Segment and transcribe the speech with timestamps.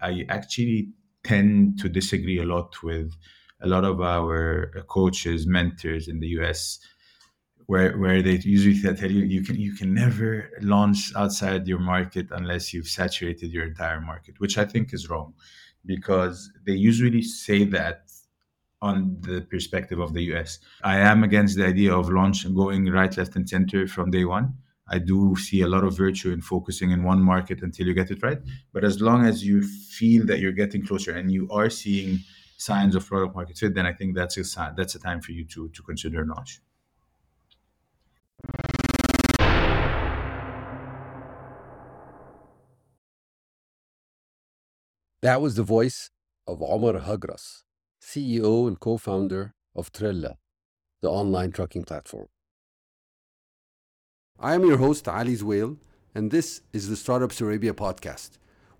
[0.00, 0.90] I actually
[1.24, 3.12] tend to disagree a lot with
[3.62, 6.78] a lot of our coaches, mentors in the US,
[7.66, 12.28] where where they usually tell you you can you can never launch outside your market
[12.30, 15.34] unless you've saturated your entire market, which I think is wrong,
[15.84, 18.02] because they usually say that
[18.82, 20.58] on the perspective of the US.
[20.82, 24.54] I am against the idea of launch going right, left, and center from day one.
[24.88, 28.10] I do see a lot of virtue in focusing in one market until you get
[28.10, 28.38] it right.
[28.72, 32.20] But as long as you feel that you're getting closer and you are seeing
[32.56, 35.32] signs of product market fit, then I think that's a sign, that's a time for
[35.32, 36.60] you to to consider launch.
[45.22, 46.10] That was the voice
[46.46, 47.64] of Omar Hagrass,
[48.00, 50.36] CEO and co founder of Trella,
[51.02, 52.28] the online trucking platform.
[54.38, 55.78] I am your host, Ali Zwail,
[56.14, 58.32] and this is the Startups Arabia podcast,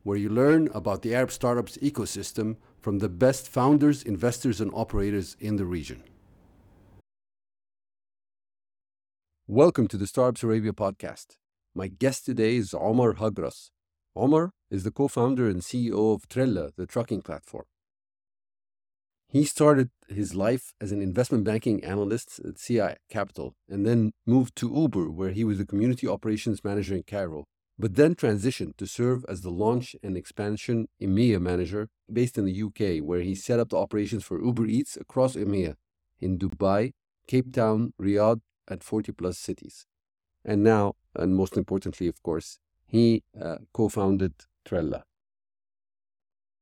[0.03, 5.35] where you learn about the Arab startups ecosystem from the best founders, investors, and operators
[5.41, 6.03] in the region.
[9.47, 11.39] Welcome to the Startups Arabia podcast.
[11.75, 13.71] My guest today is Omar Hagrass.
[14.15, 17.65] Omar is the co founder and CEO of Trella, the trucking platform.
[19.29, 24.55] He started his life as an investment banking analyst at CI Capital and then moved
[24.57, 27.45] to Uber, where he was the community operations manager in Cairo,
[27.79, 32.63] but then transitioned to serve as the launch and expansion EMEA manager based in the
[32.63, 35.75] UK, where he set up the operations for Uber Eats across EMEA
[36.21, 36.93] in Dubai,
[37.27, 39.87] Cape Town, Riyadh, and 40 plus cities.
[40.45, 45.05] And now, and most importantly, of course, he uh, co founded Trella.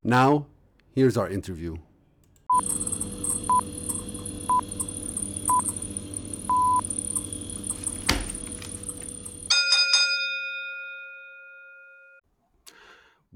[0.02, 0.46] Now,
[0.94, 1.76] here's our interview.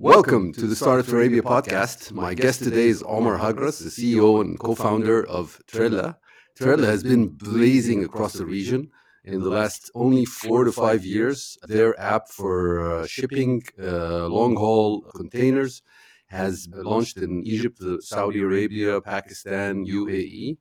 [0.00, 2.12] Welcome to the Startup Arabia podcast.
[2.12, 6.16] My guest today is Omar Hagrass, the CEO and co founder of Trella.
[6.56, 8.92] Trella has been blazing across the region
[9.24, 11.58] in the last only four to five years.
[11.66, 15.82] Their app for uh, shipping uh, long haul containers
[16.28, 20.58] has launched in Egypt, Saudi Arabia, Pakistan, UAE.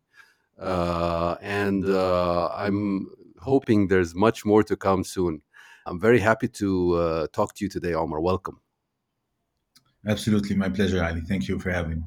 [0.59, 3.05] Uh, and uh, I'm
[3.39, 5.43] hoping there's much more to come soon.
[5.85, 8.19] I'm very happy to uh, talk to you today, Omar.
[8.19, 8.61] Welcome.
[10.05, 11.21] Absolutely, my pleasure, Ali.
[11.21, 12.03] Thank you for having me.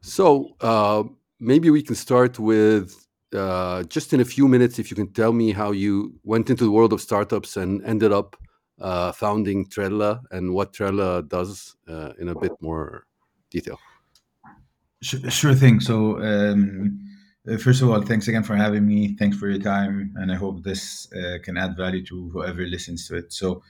[0.00, 1.04] So, uh,
[1.38, 5.32] maybe we can start with uh, just in a few minutes, if you can tell
[5.32, 8.36] me how you went into the world of startups and ended up
[8.80, 13.06] uh, founding Trella and what Trella does uh, in a bit more
[13.50, 13.78] detail.
[15.02, 15.80] Sure thing.
[15.80, 16.98] So, um,
[17.58, 19.16] first of all, thanks again for having me.
[19.16, 23.08] Thanks for your time, and I hope this uh, can add value to whoever listens
[23.08, 23.32] to it.
[23.32, 23.62] So,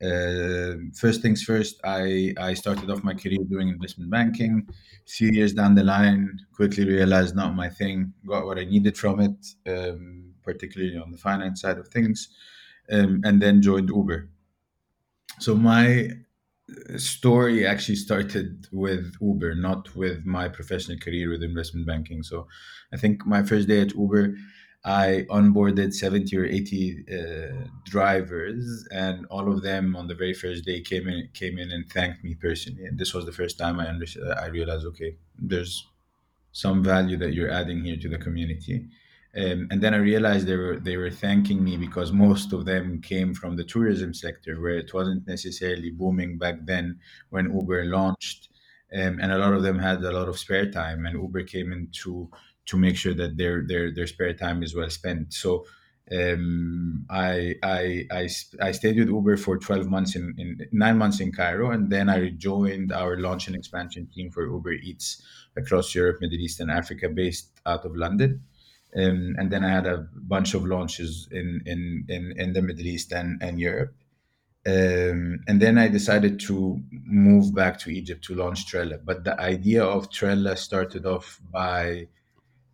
[0.00, 4.66] first things first, I, I started off my career doing investment banking.
[4.68, 8.96] A few years down the line, quickly realized not my thing, got what I needed
[8.96, 12.28] from it, um, particularly on the finance side of things,
[12.92, 14.28] um, and then joined Uber.
[15.40, 16.10] So my
[16.70, 22.22] uh, story actually started with Uber, not with my professional career with investment banking.
[22.22, 22.46] So
[22.92, 24.36] I think my first day at Uber,
[24.88, 30.64] I onboarded 70 or 80 uh, drivers, and all of them on the very first
[30.64, 32.86] day came in came in and thanked me personally.
[32.86, 34.26] And this was the first time I understood.
[34.30, 35.86] I realized, okay, there's
[36.52, 38.86] some value that you're adding here to the community.
[39.36, 43.02] Um, and then I realized they were they were thanking me because most of them
[43.02, 46.98] came from the tourism sector, where it wasn't necessarily booming back then
[47.28, 48.48] when Uber launched,
[48.94, 51.72] um, and a lot of them had a lot of spare time, and Uber came
[51.72, 51.88] in
[52.68, 55.34] to make sure that their their their spare time is well spent.
[55.34, 55.66] So
[56.10, 58.28] um, I, I, I
[58.60, 62.08] I stayed with Uber for twelve months in, in nine months in Cairo, and then
[62.08, 65.22] I joined our launch and expansion team for Uber Eats
[65.56, 68.42] across Europe, Middle East, and Africa, based out of London.
[68.96, 72.86] Um, and then I had a bunch of launches in in in, in the Middle
[72.86, 73.94] East and and Europe.
[74.66, 78.98] Um, and then I decided to move back to Egypt to launch Trella.
[78.98, 82.08] But the idea of Trella started off by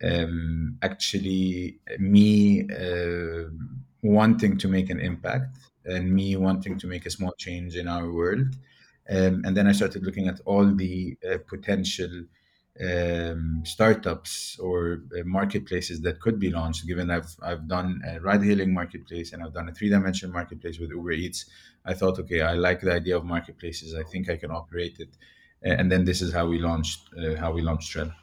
[0.03, 3.49] um, actually me uh,
[4.01, 8.11] wanting to make an impact and me wanting to make a small change in our
[8.11, 8.55] world.
[9.09, 12.25] Um, and then I started looking at all the uh, potential
[12.81, 16.87] um, startups or uh, marketplaces that could be launched.
[16.87, 21.11] Given I've I've done a ride-hailing marketplace and I've done a three-dimensional marketplace with Uber
[21.11, 21.45] Eats,
[21.85, 23.95] I thought, okay, I like the idea of marketplaces.
[23.95, 25.15] I think I can operate it,
[25.61, 28.15] and then this is how we launched uh, how we launched Trella.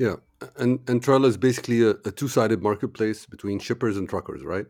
[0.00, 0.16] Yeah,
[0.56, 4.64] and and Trella is basically a, a two-sided marketplace between shippers and truckers, right?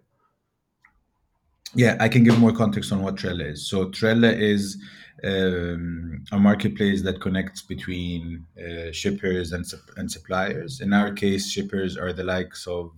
[1.73, 3.71] Yeah, I can give more context on what Trella is.
[3.71, 4.77] So Trella is
[5.23, 9.65] um, a marketplace that connects between uh, shippers and
[9.97, 10.81] and suppliers.
[10.81, 12.91] In our case, shippers are the likes of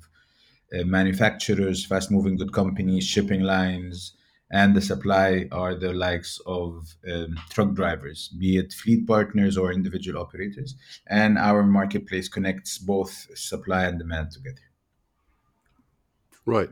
[0.75, 4.15] uh, manufacturers, fast-moving good companies, shipping lines,
[4.53, 9.73] and the supply are the likes of um, truck drivers, be it fleet partners or
[9.73, 10.77] individual operators.
[11.09, 14.61] And our marketplace connects both supply and demand together.
[16.45, 16.69] Right.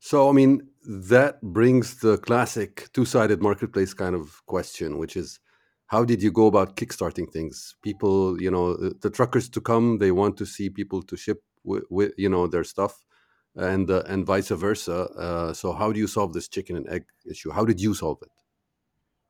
[0.00, 5.38] So, I mean, that brings the classic two sided marketplace kind of question, which is
[5.86, 7.76] how did you go about kickstarting things?
[7.82, 11.84] People, you know, the, truckers to come, they want to see people to ship with,
[11.90, 13.04] with you know, their stuff.
[13.54, 15.10] And uh, and vice versa.
[15.10, 17.50] Uh, so, how do you solve this chicken and egg issue?
[17.50, 18.30] How did you solve it?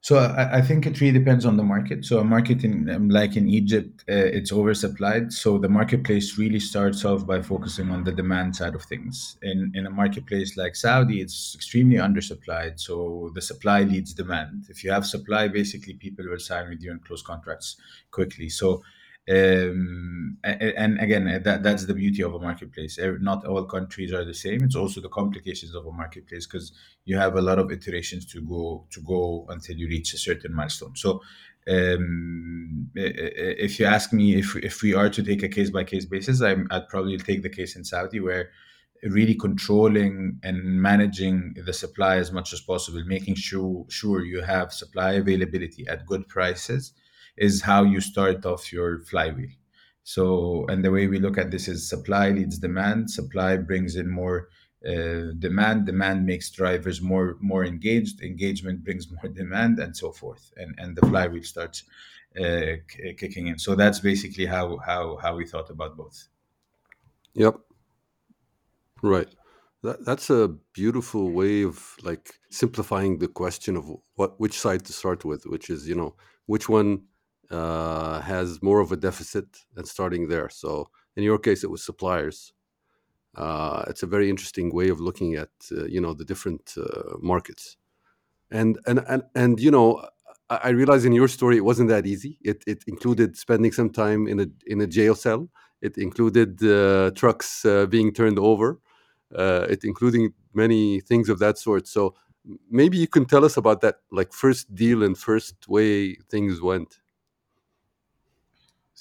[0.03, 2.05] So I, I think it really depends on the market.
[2.05, 5.33] So a market in um, like in Egypt, uh, it's oversupplied.
[5.33, 9.39] So the marketplace really starts off by focusing on the demand side of things.
[9.43, 12.81] In in a marketplace like Saudi, it's extremely undersupplied.
[12.81, 14.67] So the supply leads demand.
[14.69, 17.77] If you have supply, basically people will sign with you and close contracts
[18.11, 18.49] quickly.
[18.49, 18.83] So
[19.31, 22.99] um, and again, uh, that that's the beauty of a marketplace.
[23.20, 24.62] Not all countries are the same.
[24.64, 26.73] It's also the complications of a marketplace because
[27.05, 30.55] you have a lot of iterations to go to go until you reach a certain
[30.55, 30.94] milestone.
[30.96, 31.23] So,
[31.69, 35.70] um, i- i- if you ask me if if we are to take a case
[35.70, 38.50] by case basis, I'm, I'd probably take the case in Saudi where
[39.05, 44.73] really controlling and managing the supply as much as possible, making sure sure you have
[44.73, 46.93] supply availability at good prices,
[47.37, 49.50] is how you start off your flywheel.
[50.04, 53.10] So, and the way we look at this is supply leads demand.
[53.10, 54.49] Supply brings in more
[54.87, 55.87] uh, demand.
[55.87, 58.20] Demand makes drivers more more engaged.
[58.20, 60.52] Engagement brings more demand, and so forth.
[60.56, 61.84] And and the flywheel starts
[62.37, 63.58] uh, k- kicking in.
[63.58, 66.28] So that's basically how how how we thought about both.
[67.34, 67.56] Yep.
[69.02, 69.28] Right.
[69.82, 74.93] That, that's a beautiful way of like simplifying the question of what which side to
[74.93, 76.14] start with, which is you know
[76.46, 77.04] which one
[77.52, 79.46] uh, has more of a deficit
[79.76, 80.49] and starting there.
[80.49, 82.52] So in your case, it was suppliers.
[83.34, 87.16] Uh, it's a very interesting way of looking at uh, you know the different uh,
[87.20, 87.76] markets.
[88.50, 90.06] And and and and you know,
[90.50, 92.38] I, realize in your story it wasn't that easy.
[92.43, 95.49] It it included spending some time in a in a jail cell.
[95.81, 98.78] It included uh, trucks uh, being turned over.
[99.31, 101.88] It including many things of that sort.
[101.88, 102.14] So
[102.70, 107.01] maybe you can tell us about that, like first deal and first way things went.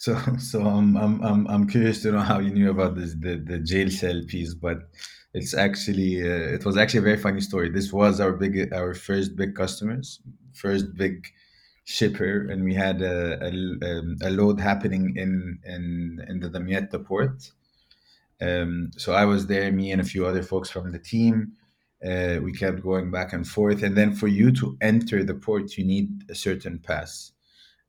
[0.01, 3.35] So, so I'm, I'm, I'm, I'm curious to know how you knew about this, the,
[3.35, 4.89] the jail cell piece, but
[5.35, 7.69] it's actually, uh, it was actually a very funny story.
[7.69, 10.19] This was our big, our first big customers,
[10.53, 11.27] first big
[11.83, 17.05] shipper, and we had a, a, um, a load happening in, in, in the Damietta
[17.05, 17.51] port.
[18.41, 21.53] Um, so I was there, me and a few other folks from the team.
[22.03, 25.77] Uh, we kept going back and forth, and then for you to enter the port,
[25.77, 27.33] you need a certain pass.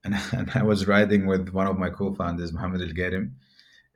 [0.04, 3.32] And, and I was riding with one of my co-founders, Mohammed Al Garim,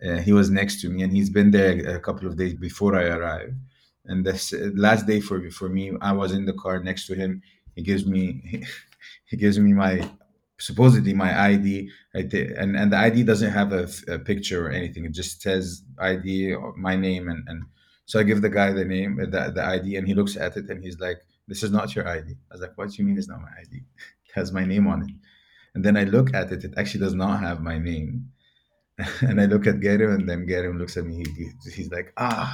[0.04, 2.96] uh, he was next to me, and he's been there a couple of days before
[2.96, 3.56] I arrived.
[4.04, 4.34] And uh,
[4.74, 7.42] last day for for me, I was in the car next to him.
[7.74, 8.66] He gives me he,
[9.26, 10.08] he gives me my
[10.58, 15.06] supposedly my ID, and and the ID doesn't have a picture or anything.
[15.06, 17.64] It just says ID, my name, and and
[18.04, 20.56] so I give the guy the name, uh, the the ID, and he looks at
[20.56, 21.18] it and he's like,
[21.48, 23.54] "This is not your ID." I was like, "What do you mean it's not my
[23.60, 23.82] ID?
[24.26, 25.10] It has my name on it."
[25.76, 28.32] And then I look at it; it actually does not have my name
[29.22, 31.16] and I look at Garim, and then Garim looks at me.
[31.36, 32.50] He, he- he's like, ah.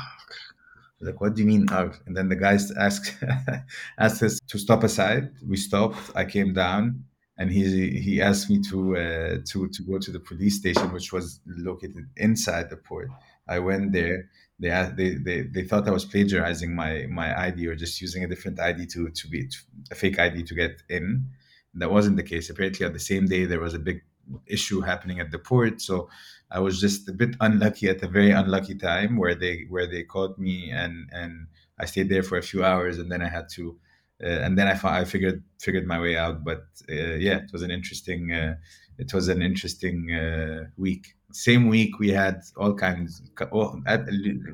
[1.00, 1.91] Like, what do you mean, ah?
[2.07, 3.17] And then the guys asked
[3.99, 5.31] asked us to stop aside.
[5.47, 6.11] We stopped.
[6.14, 7.05] I came down,
[7.38, 7.64] and he
[7.99, 12.05] he asked me to uh, to to go to the police station, which was located
[12.17, 13.11] inside the port.
[13.49, 14.31] I went there.
[14.61, 18.29] They they, they they thought I was plagiarizing my my ID or just using a
[18.29, 19.49] different ID to to be
[19.91, 21.26] a fake ID to get in.
[21.75, 22.50] That wasn't the case.
[22.50, 24.02] Apparently, on the same day there was a big
[24.47, 26.09] issue happening at the port, so
[26.50, 30.02] I was just a bit unlucky at a very unlucky time where they where they
[30.02, 31.47] caught me and and
[31.79, 33.79] I stayed there for a few hours and then I had to
[34.23, 36.45] uh, and then I, I figured figured my way out.
[36.45, 38.57] But uh, yeah, it was an interesting uh,
[38.99, 41.14] it was an interesting uh, week.
[41.33, 43.83] Same week we had all kinds, all,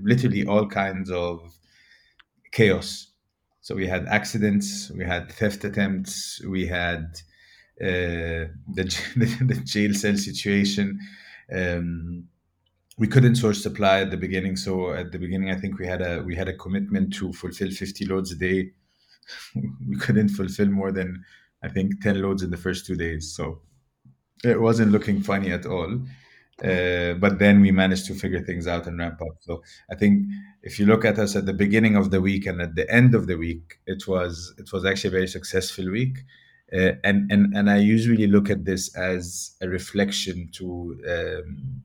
[0.02, 1.40] literally all kinds of
[2.52, 3.08] chaos.
[3.68, 7.04] So we had accidents, we had theft attempts, we had
[7.82, 10.98] uh, the, the jail cell situation.
[11.54, 12.28] Um,
[12.96, 16.00] we couldn't source supply at the beginning, so at the beginning, I think we had
[16.00, 18.70] a we had a commitment to fulfill 50 loads a day.
[19.86, 21.22] We couldn't fulfill more than
[21.62, 23.60] I think 10 loads in the first two days, so
[24.42, 26.00] it wasn't looking funny at all.
[26.64, 29.36] Uh, but then we managed to figure things out and ramp up.
[29.40, 30.26] So I think
[30.68, 33.14] if you look at us at the beginning of the week and at the end
[33.14, 34.32] of the week, it was
[34.62, 36.16] it was actually a very successful week.
[36.78, 40.66] Uh, and and and I usually look at this as a reflection to
[41.14, 41.82] um,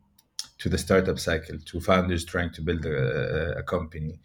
[0.61, 4.19] to the startup cycle, to founders trying to build a, a company.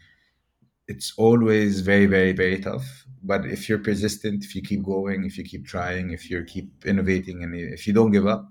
[0.93, 2.88] It's always very, very, very tough.
[3.23, 6.69] But if you're persistent, if you keep going, if you keep trying, if you keep
[6.93, 8.47] innovating, and if you don't give up,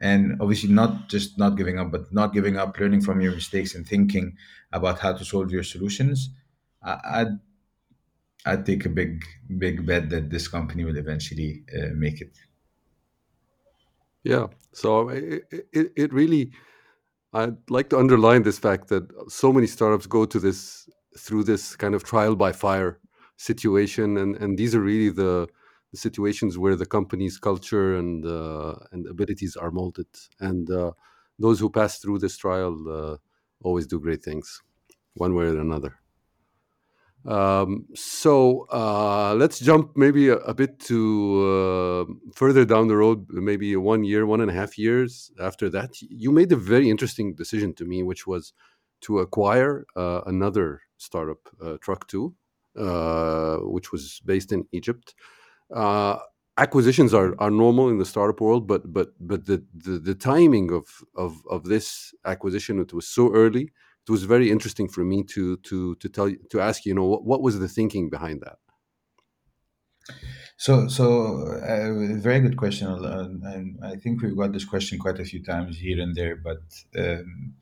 [0.00, 3.74] and obviously not just not giving up, but not giving up, learning from your mistakes
[3.74, 4.36] and thinking
[4.72, 6.30] about how to solve your solutions,
[6.82, 7.38] I, I'd
[8.46, 9.24] I'd take a big
[9.58, 12.38] big bet that this company will eventually uh, make it.
[14.22, 14.46] Yeah.
[14.72, 16.52] So it, it, it really,
[17.32, 21.74] I'd like to underline this fact that so many startups go to this through this
[21.76, 23.00] kind of trial by fire
[23.36, 25.48] situation, and and these are really the,
[25.92, 30.08] the situations where the company's culture and uh, and abilities are molded,
[30.40, 30.92] and uh,
[31.38, 33.16] those who pass through this trial uh,
[33.62, 34.62] always do great things,
[35.14, 36.00] one way or another.
[37.26, 43.26] Um, so uh, let's jump maybe a, a bit to uh, further down the road,
[43.28, 46.00] maybe one year, one and a half years after that.
[46.00, 48.52] You made a very interesting decision to me, which was
[49.02, 52.32] to acquire uh, another startup, Truck2,
[52.78, 55.14] uh, which was based in Egypt.
[55.74, 56.18] Uh,
[56.56, 60.72] acquisitions are, are normal in the startup world, but but but the, the, the timing
[60.72, 63.70] of, of of this acquisition it was so early
[64.08, 67.24] it was very interesting for me to to to tell to ask you know what,
[67.24, 68.58] what was the thinking behind that?
[70.56, 71.06] So so
[71.72, 75.78] uh, very good question and i think we've got this question quite a few times
[75.78, 76.62] here and there but
[76.98, 77.54] um,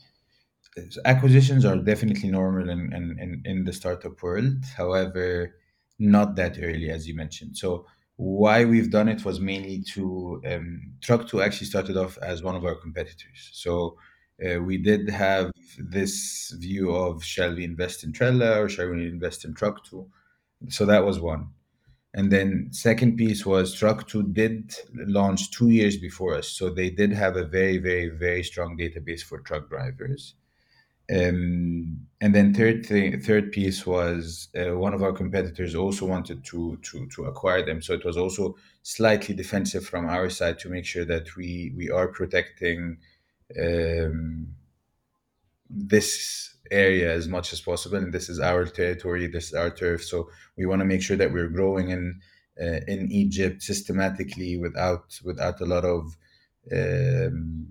[1.05, 5.55] acquisitions are definitely normal in, in, in the startup world however
[5.99, 7.57] not that early as you mentioned.
[7.57, 7.87] So
[8.17, 12.65] why we've done it was mainly to um, truck2 actually started off as one of
[12.65, 13.97] our competitors so
[14.45, 19.09] uh, we did have this view of shall we invest in Trella or shall we
[19.09, 20.07] invest in Truck2?
[20.69, 21.49] So that was one.
[22.15, 26.49] And then second piece was Truck2 did launch two years before us.
[26.49, 30.35] So they did have a very, very, very strong database for truck drivers.
[31.09, 36.45] Um, and then third thing, third piece was uh, one of our competitors also wanted
[36.47, 40.69] to to to acquire them, so it was also slightly defensive from our side to
[40.69, 42.99] make sure that we we are protecting
[43.61, 44.49] um,
[45.71, 47.99] this area as much as possible.
[47.99, 50.05] And this is our territory this is our turf.
[50.05, 52.21] So we want to make sure that we're growing in
[52.61, 56.17] uh, in egypt systematically without without a lot of
[56.73, 57.69] um,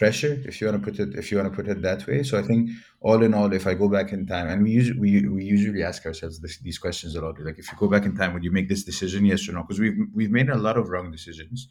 [0.00, 2.22] pressure if you want to put it if you want to put it that way
[2.22, 5.00] so i think all in all if i go back in time and we usually
[5.00, 8.04] we, we usually ask ourselves this, these questions a lot like if you go back
[8.04, 10.62] in time would you make this decision yes or no because we've we've made a
[10.66, 11.68] lot of wrong decisions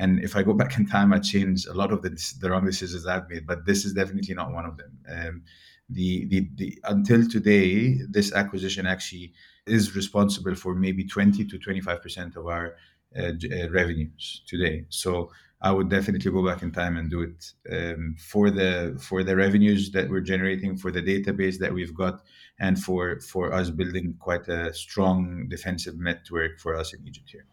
[0.00, 2.10] and if I go back in time, I change a lot of the,
[2.40, 4.98] the wrong decisions I've made, but this is definitely not one of them.
[5.06, 5.42] Um,
[5.90, 9.34] the, the, the until today, this acquisition actually
[9.66, 12.76] is responsible for maybe 20 to 25 percent of our
[13.18, 14.84] uh, uh, revenues today.
[14.88, 15.30] So
[15.62, 19.36] I would definitely go back in time and do it um, for the for the
[19.36, 22.22] revenues that we're generating, for the database that we've got,
[22.58, 27.46] and for for us building quite a strong defensive network for us in Egypt here.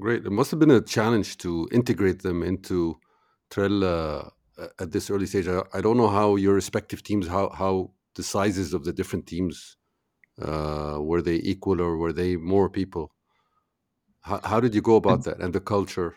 [0.00, 0.24] Great.
[0.24, 2.96] It must have been a challenge to integrate them into
[3.50, 5.46] Trella uh, at this early stage.
[5.46, 9.26] I, I, don't know how your respective teams, how how the sizes of the different
[9.26, 9.76] teams,
[10.40, 13.12] uh, were they equal or were they more people?
[14.24, 16.16] How, how did you go about that and the culture?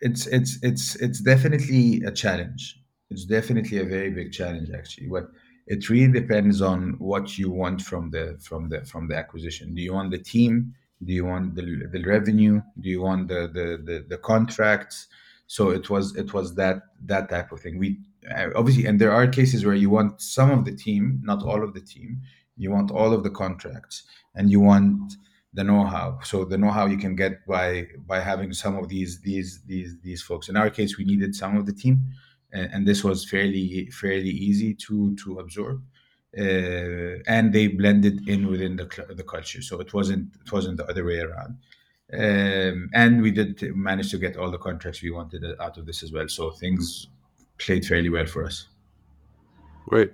[0.00, 2.80] It's it's it's it's definitely a challenge.
[3.10, 5.08] It's definitely a very big challenge, actually.
[5.08, 5.26] What
[5.66, 9.74] it really depends on what you want from the from the from the acquisition.
[9.74, 10.74] Do you want the team?
[11.04, 15.06] do you want the, the revenue do you want the, the the, the contracts
[15.46, 17.98] so it was it was that that type of thing we
[18.54, 21.72] obviously and there are cases where you want some of the team not all of
[21.74, 22.20] the team
[22.56, 25.14] you want all of the contracts and you want
[25.54, 29.62] the know-how so the know-how you can get by by having some of these these
[29.66, 32.04] these these folks in our case we needed some of the team
[32.52, 35.82] and, and this was fairly fairly easy to to absorb
[36.36, 38.84] uh, and they blended in within the
[39.16, 39.62] the culture.
[39.62, 41.58] So it wasn't it wasn't the other way around.
[42.12, 46.02] Um, and we did manage to get all the contracts we wanted out of this
[46.02, 46.28] as well.
[46.28, 47.08] So things
[47.58, 48.68] played fairly well for us.
[49.86, 50.12] Great.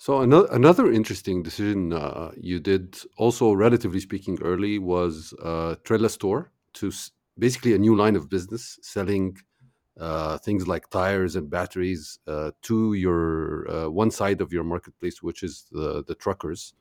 [0.00, 6.08] So another another interesting decision uh, you did, also relatively speaking, early was uh, Trella
[6.08, 9.36] Store to s- basically a new line of business selling
[10.00, 15.22] uh, things like tires and batteries uh, to your uh, one side of your marketplace,
[15.22, 16.74] which is the the truckers.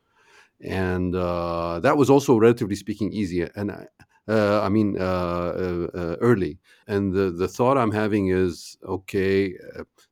[0.61, 3.41] and uh, that was also relatively speaking easy.
[3.55, 3.85] And I,
[4.27, 6.59] uh, I mean, uh, uh, uh, early.
[6.87, 9.53] And the, the thought I'm having is okay,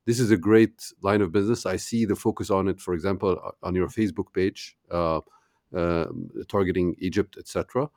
[0.06, 1.66] this is a great line of business.
[1.66, 5.22] I see the focus on it, for example, on your Facebook page, uh,
[5.76, 6.06] uh,
[6.48, 7.90] targeting Egypt, etc.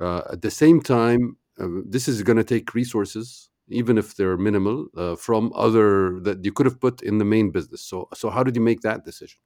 [0.00, 4.36] Uh, at the same time, uh, this is going to take resources, even if they're
[4.36, 7.80] minimal, uh, from other that you could have put in the main business.
[7.80, 9.38] So, so how did you make that decision?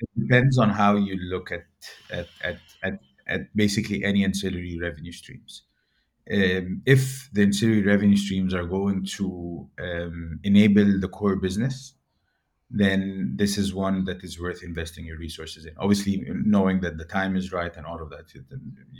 [0.00, 1.64] It depends on how you look at
[2.12, 5.64] at at at, at basically any ancillary revenue streams.
[6.30, 11.94] Um, if the ancillary revenue streams are going to um, enable the core business,
[12.70, 15.72] then this is one that is worth investing your resources in.
[15.78, 18.26] Obviously, knowing that the time is right and all of that.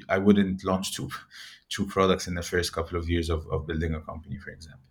[0.09, 1.11] I wouldn't launch two
[1.69, 4.89] two products in the first couple of years of, of building a company, for example.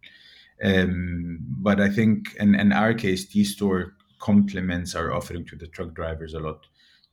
[0.63, 5.67] Um, but I think in, in our case, T Store complements our offering to the
[5.67, 6.67] truck drivers a lot.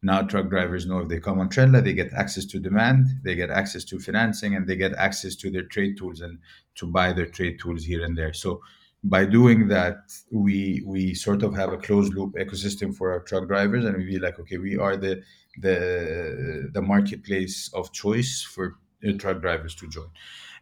[0.05, 3.35] Now, truck drivers know if they come on Trella, they get access to demand, they
[3.35, 6.39] get access to financing, and they get access to their trade tools and
[6.75, 8.35] to buy their trade tools here and there.
[8.35, 8.61] So,
[9.03, 9.97] by doing that,
[10.31, 14.05] we we sort of have a closed loop ecosystem for our truck drivers, and we
[14.05, 15.23] be like, okay, we are the
[15.59, 18.77] the the marketplace of choice for
[19.09, 20.11] uh, truck drivers to join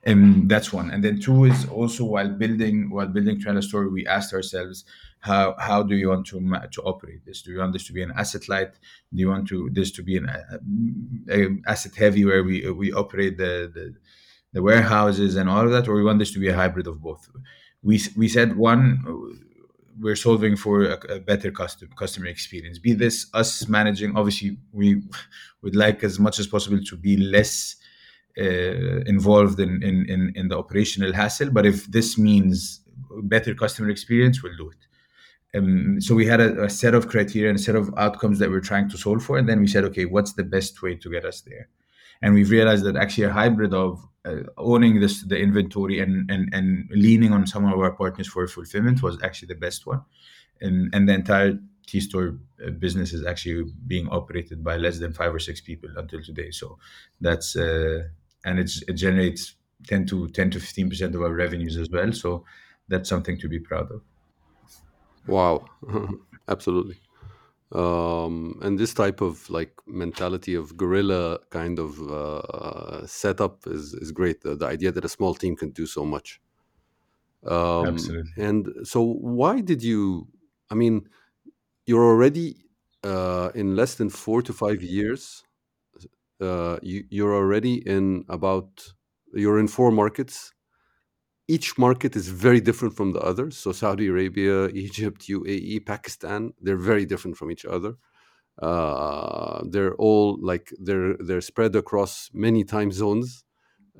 [0.04, 0.90] and that's one.
[0.90, 4.84] And then two is also while building while building Trella story we asked ourselves
[5.20, 6.40] how how do you want to
[6.72, 7.42] to operate this?
[7.42, 8.72] Do you want this to be an asset light?
[9.14, 10.58] Do you want to this to be an uh,
[11.32, 13.94] uh, asset heavy where we we operate the, the
[14.52, 15.86] the warehouses and all of that?
[15.86, 17.28] Or we want this to be a hybrid of both?
[17.82, 19.38] We we said one
[20.00, 22.78] we're solving for a, a better custom, customer experience.
[22.78, 25.02] Be this us managing obviously we
[25.62, 27.76] would like as much as possible to be less
[28.36, 31.50] involved in, in, in, in the operational hassle.
[31.50, 32.80] But if this means
[33.22, 34.76] better customer experience, we'll do it.
[35.54, 38.50] Um, so we had a, a, set of criteria and a set of outcomes that
[38.50, 41.10] we're trying to solve for, and then we said, okay, what's the best way to
[41.10, 41.68] get us there?
[42.22, 46.48] And we've realized that actually a hybrid of uh, owning this the inventory and, and
[46.54, 50.02] and leaning on some of our partners for fulfillment was actually the best one,
[50.60, 55.12] and and the entire T store uh, business is actually being operated by less than
[55.12, 56.52] five or six people until today.
[56.52, 56.78] So
[57.20, 58.04] that's uh,
[58.44, 59.54] and it's, it generates
[59.88, 62.12] 10 to 10 to 15 percent of our revenues as well.
[62.12, 62.44] So
[62.88, 64.02] that's something to be proud of.
[65.26, 65.66] Wow.
[66.48, 66.98] Absolutely.
[67.72, 74.12] Um, and this type of like mentality of guerrilla kind of uh, setup is, is
[74.12, 74.42] great.
[74.42, 76.40] The, the, idea that a small team can do so much.
[77.46, 78.30] Um, Absolutely.
[78.36, 80.28] and so why did you
[80.70, 81.08] i mean
[81.86, 82.54] you're already
[83.02, 85.42] uh, in less than four to five years
[86.82, 88.70] you, you're already in about
[89.34, 90.52] you're in four markets.
[91.48, 96.84] Each market is very different from the others so saudi arabia egypt uae pakistan they're
[96.92, 97.94] very different from each other.
[98.68, 103.44] Uh, they're all like they're they're spread across many time zones.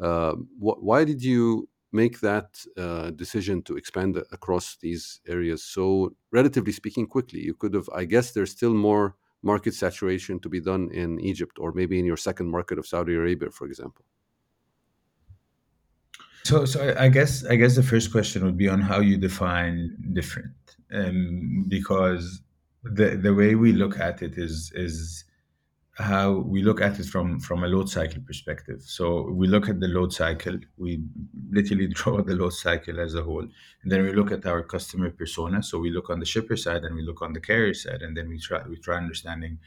[0.00, 6.14] Uh, wh- why did you make that uh, decision to expand across these areas so
[6.32, 7.40] relatively speaking quickly?
[7.40, 11.58] You could have i guess there's still more market saturation to be done in Egypt
[11.58, 14.04] or maybe in your second market of Saudi Arabia, for example?
[16.44, 19.96] So, so I guess I guess the first question would be on how you define
[20.12, 20.54] different,
[20.92, 22.42] um, because
[22.82, 25.24] the the way we look at it is is
[25.94, 28.82] how we look at it from from a load cycle perspective.
[28.82, 31.02] So we look at the load cycle, we
[31.50, 33.46] literally draw the load cycle as a whole,
[33.82, 35.62] and then we look at our customer persona.
[35.62, 38.16] So we look on the shipper side and we look on the carrier side, and
[38.16, 39.58] then we try we try understanding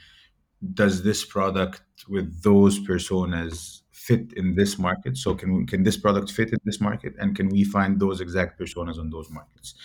[0.74, 5.18] does this product with those personas fit in this market?
[5.18, 8.22] So can we, can this product fit in this market, and can we find those
[8.22, 9.76] exact personas on those markets?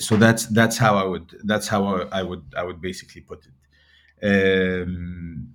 [0.00, 3.52] So that's that's how I would that's how I would I would basically put it.
[4.22, 5.54] Um,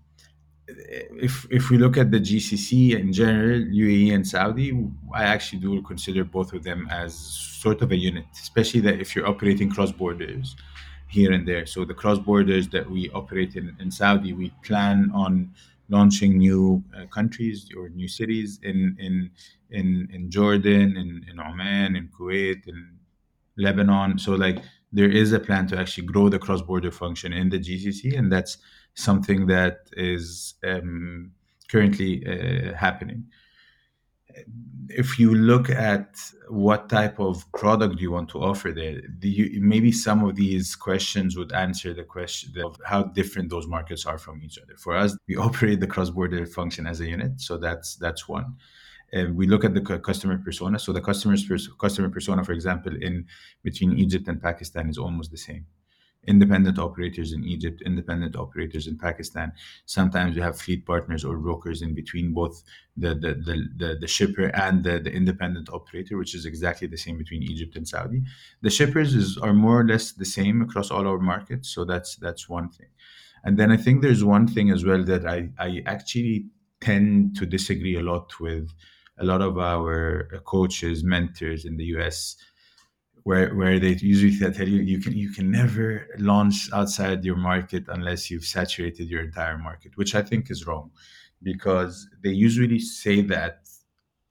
[0.68, 4.72] if if we look at the GCC in general, UAE and Saudi,
[5.14, 9.16] I actually do consider both of them as sort of a unit, especially that if
[9.16, 10.56] you're operating cross borders
[11.08, 11.66] here and there.
[11.66, 15.54] So the cross borders that we operate in, in Saudi, we plan on
[15.90, 19.30] launching new uh, countries or new cities in in
[19.70, 22.98] in, in Jordan, in, in Oman, in Kuwait, in
[23.58, 24.18] Lebanon.
[24.18, 24.60] So like
[24.92, 28.32] there is a plan to actually grow the cross border function in the GCC, and
[28.32, 28.58] that's
[28.96, 31.32] something that is um,
[31.70, 33.26] currently uh, happening.
[34.90, 36.18] If you look at
[36.50, 41.38] what type of product you want to offer there, you, maybe some of these questions
[41.38, 44.76] would answer the question of how different those markets are from each other.
[44.78, 48.56] For us, we operate the cross-border function as a unit, so that's that's one.
[49.16, 50.78] Uh, we look at the customer persona.
[50.80, 53.26] So the customer's pers- customer persona, for example, in
[53.64, 55.66] between Egypt and Pakistan is almost the same
[56.28, 59.52] independent operators in Egypt, independent operators in Pakistan.
[59.86, 62.64] Sometimes you have fleet partners or brokers in between both
[62.98, 66.98] the the the, the, the shipper and the, the independent operator, which is exactly the
[66.98, 68.22] same between Egypt and Saudi.
[68.62, 72.16] The shippers is, are more or less the same across all our markets, so that's
[72.16, 72.90] that's one thing.
[73.44, 76.48] And then I think there's one thing as well that I, I actually
[76.82, 78.72] tend to disagree a lot with
[79.20, 82.36] a lot of our coaches, mentors in the US,
[83.26, 87.84] where where they usually tell you you can you can never launch outside your market
[87.88, 90.92] unless you've saturated your entire market, which I think is wrong,
[91.42, 93.68] because they usually say that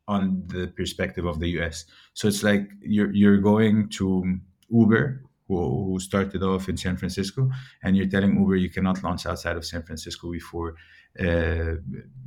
[0.06, 1.86] on the perspective of the US.
[2.14, 4.38] So it's like you're you're going to
[4.70, 7.50] Uber, who, who started off in San Francisco,
[7.82, 10.76] and you're telling Uber you cannot launch outside of San Francisco before
[11.20, 11.74] uh,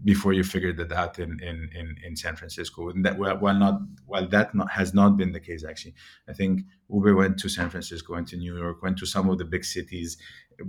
[0.03, 2.89] before you figured it out in, in, in, in San Francisco.
[2.89, 5.95] And that while not while that not, has not been the case actually,
[6.29, 9.37] I think Uber went to San Francisco, went to New York, went to some of
[9.37, 10.17] the big cities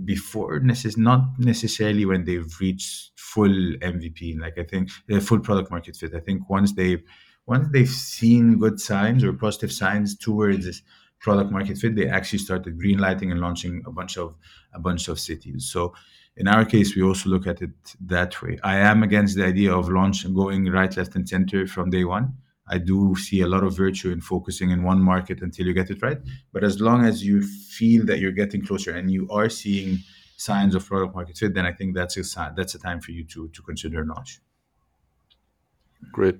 [0.03, 4.37] before necess- not necessarily when they've reached full MVP.
[4.39, 6.13] Like I think uh, full product market fit.
[6.13, 7.01] I think once they've
[7.45, 10.81] once they've seen good signs or positive signs towards
[11.19, 14.35] product market fit, they actually started greenlighting and launching a bunch of
[14.73, 15.69] a bunch of cities.
[15.71, 15.93] So
[16.39, 18.57] in our case, we also look at it that way.
[18.63, 22.05] I am against the idea of launch and going right, left, and center from day
[22.05, 22.33] one.
[22.65, 25.89] I do see a lot of virtue in focusing in one market until you get
[25.89, 26.19] it right.
[26.53, 29.99] But as long as you feel that you're getting closer and you are seeing
[30.37, 33.11] signs of product market fit, then I think that's a sign, that's a time for
[33.11, 34.39] you to to consider launch.
[36.13, 36.37] Great.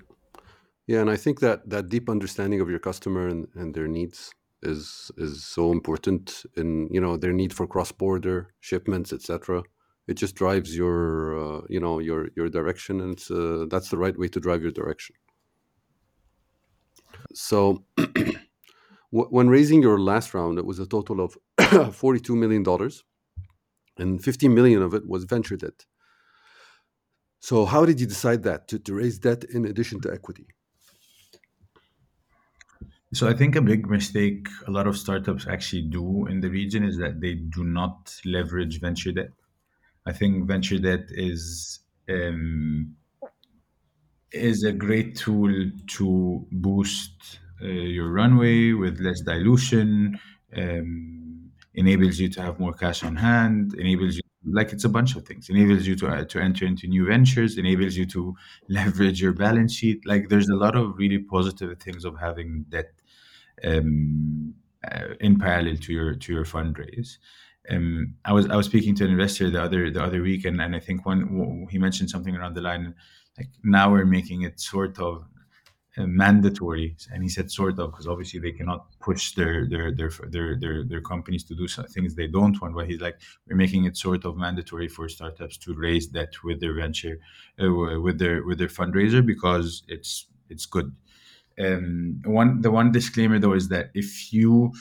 [0.88, 4.34] Yeah, and I think that that deep understanding of your customer and, and their needs
[4.64, 9.64] is is so important in you know their need for cross border shipments, etc.
[10.10, 10.98] It just drives your
[11.42, 14.72] uh, you know your your direction, and uh, that's the right way to drive your
[14.72, 15.16] direction.
[17.34, 17.86] So,
[19.12, 23.04] when raising your last round, it was a total of forty-two million dollars,
[23.98, 25.86] and fifteen million of it was venture debt.
[27.40, 30.48] So, how did you decide that to, to raise debt in addition to equity?
[33.12, 36.84] So I think a big mistake a lot of startups actually do in the region
[36.84, 39.32] is that they do not leverage venture debt.
[40.06, 42.96] I think venture debt is um,
[44.32, 50.20] is a great tool to boost uh, your runway with less dilution,
[50.56, 55.16] um, enables you to have more cash on hand, enables you like it's a bunch
[55.16, 55.50] of things.
[55.50, 58.36] Enables you to uh, to enter into new ventures enables you to
[58.70, 60.06] leverage your balance sheet.
[60.06, 62.92] Like there's a lot of really positive things of having debt
[63.64, 64.54] um,
[64.90, 67.18] uh, in parallel to your to your fundraise
[67.70, 70.62] um, I was I was speaking to an investor the other the other week and,
[70.62, 72.96] and I think one he mentioned something around the line
[73.38, 75.26] like now we're making it sort of
[75.98, 80.12] uh, mandatory and he said sort of because obviously they cannot push their their their
[80.30, 83.86] their their, their companies to do things they don't want but he's like we're making
[83.86, 87.20] it sort of mandatory for startups to raise debt with their venture
[87.62, 90.96] uh, with their with their fundraiser because it's it's good.
[91.60, 94.72] Um, one the one disclaimer though is that if you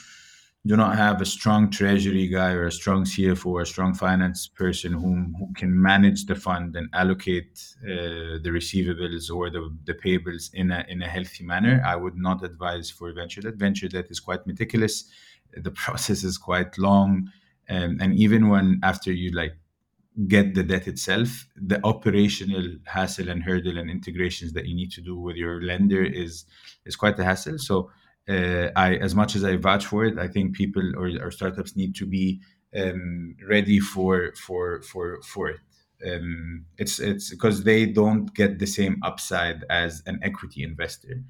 [0.65, 4.47] do not have a strong treasury guy or a strong CFO or a strong finance
[4.47, 9.93] person whom who can manage the fund and allocate uh, the receivables or the, the
[9.93, 13.55] payables in a in a healthy manner, I would not advise for venture debt.
[13.55, 15.05] Venture debt is quite meticulous.
[15.53, 17.31] The process is quite long,
[17.69, 19.55] um, and even when after you like
[20.27, 25.01] get the debt itself, the operational hassle and hurdle and integrations that you need to
[25.01, 26.43] do with your lender is
[26.85, 27.57] is quite a hassle.
[27.57, 27.91] So
[28.29, 31.75] uh, I, as much as I vouch for it, I think people or, or startups
[31.75, 32.41] need to be
[32.75, 35.59] um, ready for for for for it.
[36.05, 41.23] Um, it's it's because they don't get the same upside as an equity investor,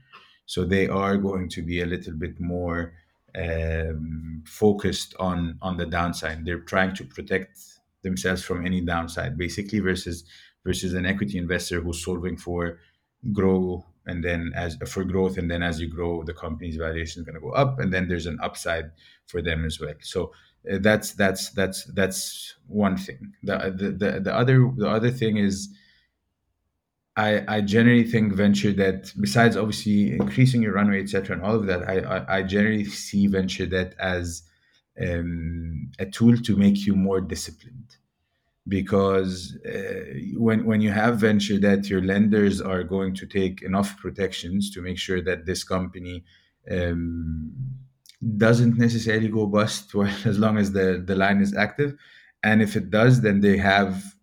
[0.46, 2.94] so they are going to be a little bit more
[3.36, 6.46] um, focused on on the downside.
[6.46, 7.58] They're trying to protect
[8.04, 10.26] themselves from any downside, basically, versus
[10.66, 12.80] versus an equity investor who's solving for
[13.32, 17.26] grow and then as for growth and then as you grow the company's valuation is
[17.26, 18.92] going to go up and then there's an upside
[19.28, 20.32] for them as well so
[20.72, 25.38] uh, that's that's that's that's one thing the, the the the other the other thing
[25.38, 25.70] is
[27.16, 31.66] I, I generally think venture debt, besides obviously increasing your runway, etc., and all of
[31.66, 34.44] that, I, I, I generally see venture debt as
[35.02, 37.98] um, a tool to make you more disciplined
[38.70, 40.04] because uh,
[40.38, 44.82] when when you have venture debt, your lenders are going to take enough protections to
[44.82, 46.24] make sure that this company
[46.72, 47.52] um,
[48.38, 51.96] doesn't necessarily go bust for as long as the the line is active,
[52.44, 54.16] and if it does, then they have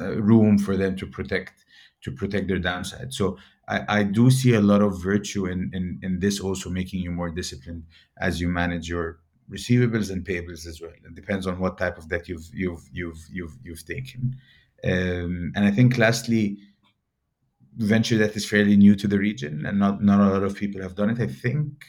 [0.00, 1.64] uh, room for them to protect
[2.02, 3.12] to protect their downside.
[3.14, 7.00] So I, I do see a lot of virtue in, in in this also making
[7.00, 7.84] you more disciplined
[8.18, 10.90] as you manage your receivables and payables as well.
[10.90, 14.36] It depends on what type of debt you've you've you've you've you've taken.
[14.84, 16.58] Um, and I think lastly,
[17.76, 20.82] venture debt is fairly new to the region, and not not a lot of people
[20.82, 21.20] have done it.
[21.20, 21.84] I think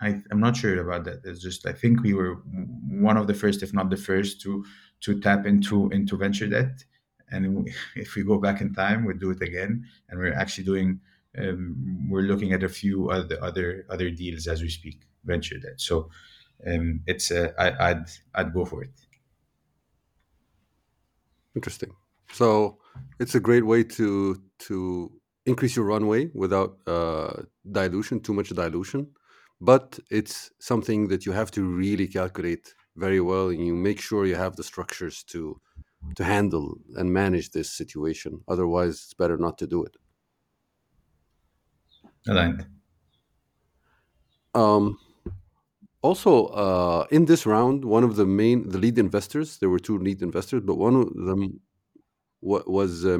[0.00, 1.20] I, I'm not sure about that.
[1.24, 2.34] It's just I think we were
[2.88, 4.64] one of the first, if not the first, to
[5.00, 6.84] to tap into into venture debt.
[7.30, 9.84] And if we go back in time, we'll do it again.
[10.08, 11.00] And we're actually doing
[11.38, 15.80] um, we're looking at a few other other other deals as we speak, venture debt.
[15.80, 16.10] So
[16.64, 18.90] um, it's uh, I, I'd I'd go for it.
[21.54, 21.92] Interesting.
[22.32, 22.78] So
[23.18, 25.12] it's a great way to to
[25.44, 29.08] increase your runway without uh, dilution, too much dilution.
[29.60, 34.26] But it's something that you have to really calculate very well, and you make sure
[34.26, 35.60] you have the structures to
[36.14, 38.42] to handle and manage this situation.
[38.48, 39.96] Otherwise, it's better not to do it.
[42.28, 42.66] Aligned.
[44.54, 44.98] Um,
[46.08, 46.32] also,
[46.64, 50.20] uh, in this round, one of the main, the lead investors, there were two lead
[50.22, 51.42] investors, but one of them
[52.40, 53.18] wa- was uh,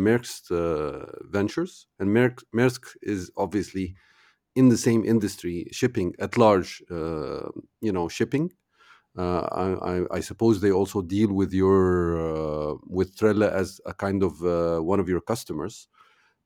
[0.51, 3.95] uh, Ventures, and Maersk, Maersk is obviously
[4.57, 7.49] in the same industry, shipping at large, uh,
[7.87, 8.51] you know, shipping.
[9.19, 11.81] Uh, I, I, I suppose they also deal with your
[12.29, 15.89] uh, with Trella as a kind of uh, one of your customers.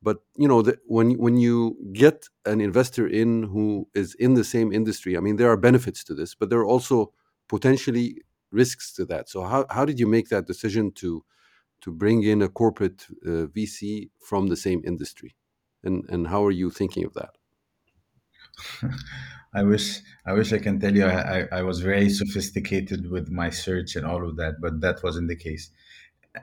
[0.02, 4.44] But you know, the, when when you get an investor in who is in the
[4.44, 7.12] same industry, I mean, there are benefits to this, but there are also
[7.48, 9.28] potentially risks to that.
[9.28, 11.24] So how how did you make that decision to
[11.82, 15.36] to bring in a corporate uh, VC from the same industry,
[15.84, 17.36] and and how are you thinking of that?
[19.54, 23.50] I wish I wish I can tell you I, I, was very sophisticated with my
[23.50, 25.70] search and all of that, but that wasn't the case.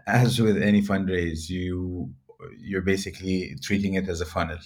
[0.05, 2.13] As with any fundraise, you
[2.59, 4.59] you're basically treating it as a funnel.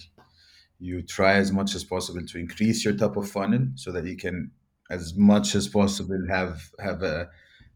[0.78, 4.16] You try as much as possible to increase your top of funnel so that you
[4.16, 4.50] can,
[4.90, 7.28] as much as possible, have have a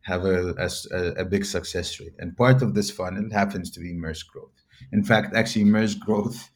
[0.02, 0.54] have a,
[0.92, 2.14] a a big success rate.
[2.18, 4.64] And part of this funnel happens to be Maersk Growth.
[4.92, 6.50] In fact, actually, Maersk Growth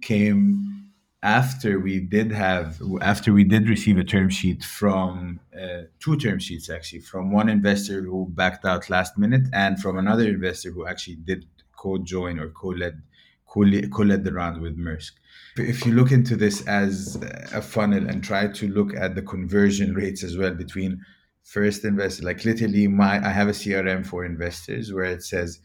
[0.00, 0.76] came
[1.22, 6.38] after we did have after we did receive a term sheet from uh, two term
[6.38, 10.86] sheets actually from one investor who backed out last minute and from another investor who
[10.86, 11.46] actually did
[11.76, 13.02] co-join or co-led
[13.46, 15.12] co-led, co-led the round with Maersk.
[15.56, 17.16] If you look into this as
[17.52, 21.00] a funnel and try to look at the conversion rates as well between
[21.44, 25.60] first investor, like literally my I have a CRM for investors where it says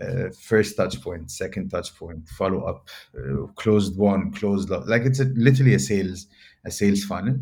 [0.00, 5.02] uh, first touch point, second touch point, follow up, uh, closed won, closed lo- like
[5.02, 6.26] it's a, literally a sales
[6.64, 7.36] a sales funnel.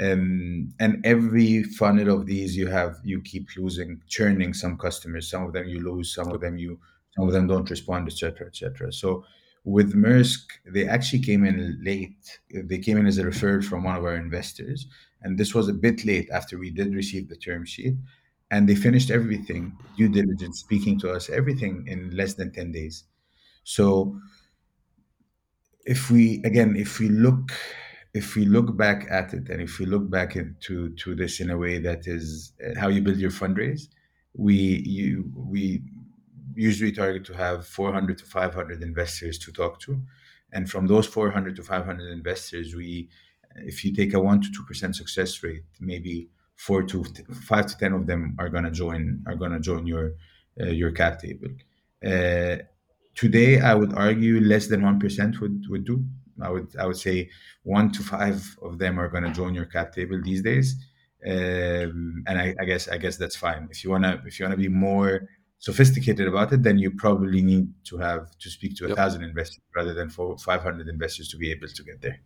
[0.00, 5.42] Um, and every funnel of these you have you keep losing churning some customers some
[5.42, 6.78] of them you lose some of them you
[7.18, 9.24] some of them don't respond etc etc so
[9.64, 12.40] with Maersk they actually came in late.
[12.50, 14.86] They came in as a referral from one of our investors
[15.22, 17.94] and this was a bit late after we did receive the term sheet
[18.50, 23.04] and they finished everything due diligence speaking to us everything in less than 10 days.
[23.64, 24.18] So
[25.84, 27.52] if we again if we look
[28.14, 31.50] if we look back at it and if we look back into to this in
[31.50, 33.88] a way that is uh, how you build your fundraise
[34.34, 34.54] we
[34.86, 35.82] you we
[36.58, 40.02] usually target to have 400 to 500 investors to talk to.
[40.52, 43.08] And from those 400 to 500 investors we
[43.56, 47.92] if you take a 1 to 2% success rate maybe 4 to 5 to 10
[47.92, 50.14] of them are going to join are going to join your
[50.60, 51.48] uh, your cap table.
[52.04, 52.56] Uh,
[53.14, 56.04] today i would argue less than 1% would would do.
[56.42, 57.30] I would i would say
[57.62, 60.68] 1 to 5 of them are going to join your cap table these days.
[61.26, 63.68] Um, and I, I guess i guess that's fine.
[63.70, 66.90] If you want to if you want to be more sophisticated about it then you
[66.90, 68.98] probably need to have to speak to a Yep.
[68.98, 72.20] thousand investors rather than for 500 investors to be able to get there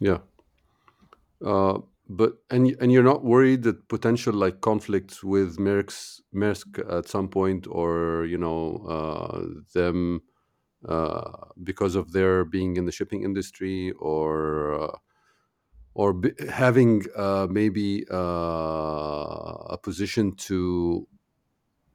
[0.00, 0.20] Yeah.
[1.44, 7.08] Uh, but and and you're not worried that potential like conflicts with Maersk's Merck at
[7.08, 10.20] some point, or you know uh, them
[10.88, 11.30] uh,
[11.62, 14.98] because of their being in the shipping industry, or uh,
[15.94, 21.08] or b- having uh, maybe uh, a position to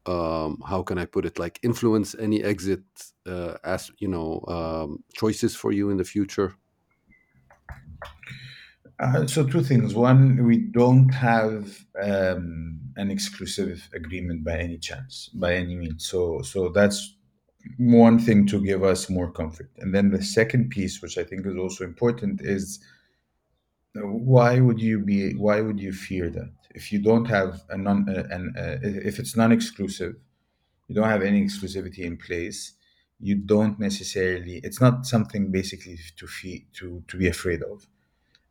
[0.10, 2.84] um, how can I put it like influence any exit
[3.28, 6.56] uh, as you know um, choices for you in the future.
[9.00, 9.96] Uh, so two things.
[9.96, 16.06] One, we don't have um, an exclusive agreement by any chance, by any means.
[16.06, 17.16] So so that's
[17.78, 19.70] one thing to give us more comfort.
[19.78, 22.80] And then the second piece, which I think is also important, is
[23.96, 27.78] uh, why would you be why would you fear that if you don't have a
[27.78, 30.16] non uh, an uh, if it's non-exclusive,
[30.88, 32.74] you don't have any exclusivity in place.
[33.20, 34.62] You don't necessarily.
[34.64, 37.88] It's not something basically to fee, to to be afraid of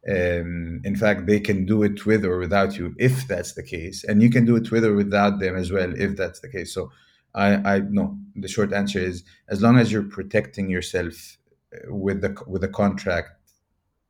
[0.09, 4.05] Um, in fact, they can do it with or without you if that's the case,
[4.05, 6.73] and you can do it with or without them as well if that's the case.
[6.75, 6.91] So,
[7.35, 8.19] I, I no.
[8.37, 11.39] The short answer is as long as you're protecting yourself
[11.75, 13.31] uh, with the with the contract,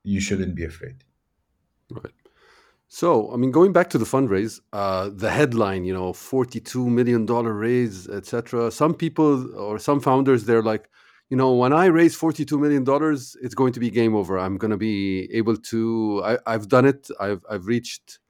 [0.05, 1.05] you shouldn't be afraid.
[1.91, 2.13] Right.
[2.91, 7.27] So, I mean, going back to the fundraise, uh, the headline, you know, forty-two million
[7.27, 8.71] dollar raise, etc.
[8.71, 10.89] Some people or some founders, they're like,
[11.29, 14.39] you know, when I raise forty-two million dollars, it's going to be game over.
[14.39, 16.23] I'm going to be able to.
[16.25, 17.11] I, I've done it.
[17.21, 18.21] I've I've reached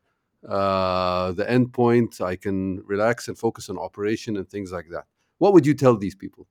[0.49, 2.21] uh, the end point.
[2.21, 5.05] I can relax and focus on operation and things like that.
[5.39, 6.49] What would you tell these people?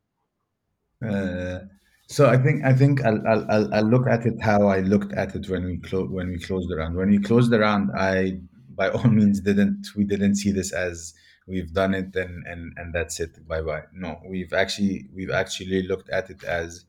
[1.06, 1.60] Uh,
[2.08, 5.36] so I think I think I'll, I'll I'll look at it how I looked at
[5.36, 6.96] it when we closed when we closed the round.
[6.96, 8.40] When we closed the round, I
[8.76, 11.14] by all means didn't we didn't see this as
[11.48, 13.84] we've done it and and and that's it bye bye.
[13.94, 16.86] No, we've actually we've actually looked at it as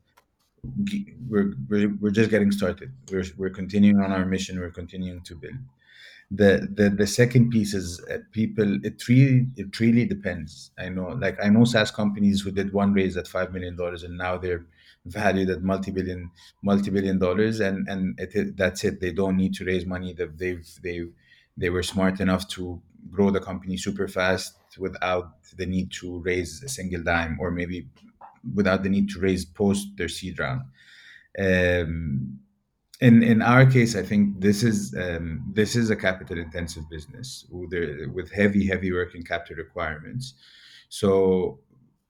[1.27, 2.93] we're we're, we're just getting started.
[3.11, 4.57] We're we're continuing on our mission.
[4.57, 5.59] We're continuing to build.
[6.31, 8.79] The the the second piece is uh, people.
[8.85, 10.71] It really it really depends.
[10.77, 14.03] I know like I know SaaS companies who did one raise at five million dollars
[14.03, 14.65] and now they're
[15.05, 16.29] valued at multi-billion
[16.61, 18.99] multi-billion dollars and and it, that's it.
[18.99, 20.13] They don't need to raise money.
[20.13, 21.11] That they've they've
[21.57, 26.61] they were smart enough to grow the company super fast without the need to raise
[26.63, 27.87] a single dime or maybe
[28.53, 30.61] without the need to raise post their seed round.
[31.37, 32.39] Um,
[33.01, 37.45] in in our case, I think this is um, this is a capital intensive business
[37.49, 37.71] with,
[38.13, 40.33] with heavy heavy working capital requirements.
[40.89, 41.59] So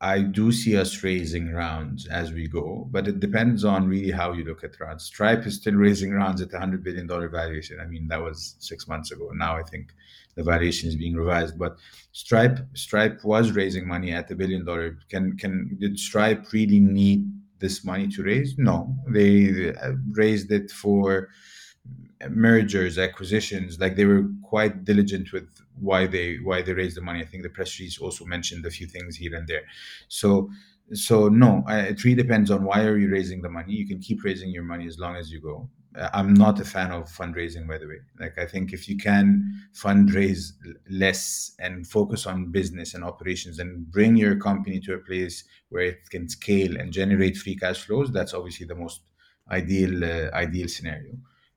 [0.02, 4.32] I do see us raising rounds as we go, but it depends on really how
[4.32, 5.04] you look at rounds.
[5.04, 7.80] Stripe is still raising rounds at a hundred billion dollar valuation.
[7.80, 9.30] I mean, that was six months ago.
[9.34, 9.94] Now I think
[10.36, 11.60] the valuation is being revised.
[11.60, 11.78] But
[12.14, 14.98] Stripe Stripe was raising money at a billion dollar.
[15.10, 18.58] Can can did Stripe really need this money to raise?
[18.58, 21.30] No, they uh, raised it for
[22.30, 23.80] mergers, acquisitions.
[23.80, 27.22] Like they were quite diligent with why they why they raised the money.
[27.22, 29.64] I think the press release also mentioned a few things here and there.
[30.08, 30.50] So
[30.94, 33.74] so no, it really depends on why are you raising the money.
[33.74, 35.70] You can keep raising your money as long as you go.
[36.14, 38.00] I'm not a fan of fundraising, by the way.
[38.20, 40.52] Like I think if you can fundraise
[40.90, 45.84] less and focus on business and operations and bring your company to a place where
[45.84, 49.02] it can scale and generate free cash flows, that's obviously the most
[49.52, 51.14] ideal uh, ideal scenario.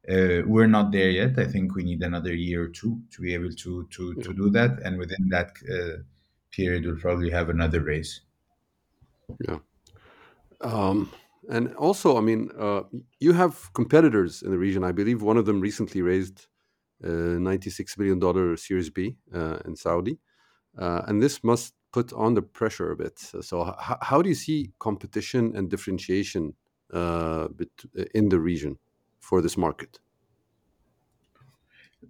[0.08, 1.38] Uh, we're not there yet.
[1.38, 4.50] I think we need another year or two to be able to to to do
[4.50, 6.02] that, and within that uh,
[6.50, 8.20] period, we'll probably have another raise.
[9.46, 9.58] Yeah.
[10.60, 11.10] Um,
[11.48, 12.82] and also, I mean, uh,
[13.20, 14.84] you have competitors in the region.
[14.84, 16.46] I believe one of them recently raised
[17.02, 20.18] uh, $96 million Series B uh, in Saudi.
[20.78, 23.18] Uh, and this must put on the pressure a bit.
[23.18, 26.54] So, how do you see competition and differentiation
[26.92, 27.48] uh,
[28.14, 28.78] in the region
[29.22, 30.00] for this market?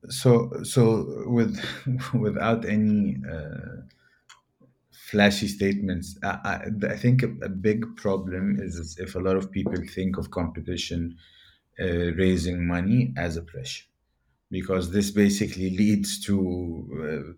[0.08, 1.60] So so with
[2.14, 3.82] without any uh,
[4.90, 6.28] flashy statements, I,
[6.82, 10.30] I, I think a, a big problem is, if a lot of people think of
[10.30, 11.16] competition
[11.80, 13.84] uh, raising money as a pressure,
[14.50, 17.36] because this basically leads to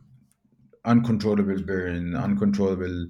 [0.84, 3.08] uh, uncontrollable burn, uncontrollable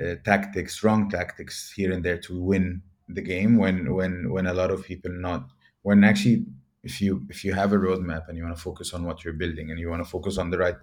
[0.00, 3.56] uh, tactics, wrong tactics here and there to win the game.
[3.56, 5.50] When when when a lot of people not
[5.86, 6.44] when actually
[6.82, 9.40] if you if you have a roadmap and you want to focus on what you're
[9.42, 10.74] building and you want to focus on the right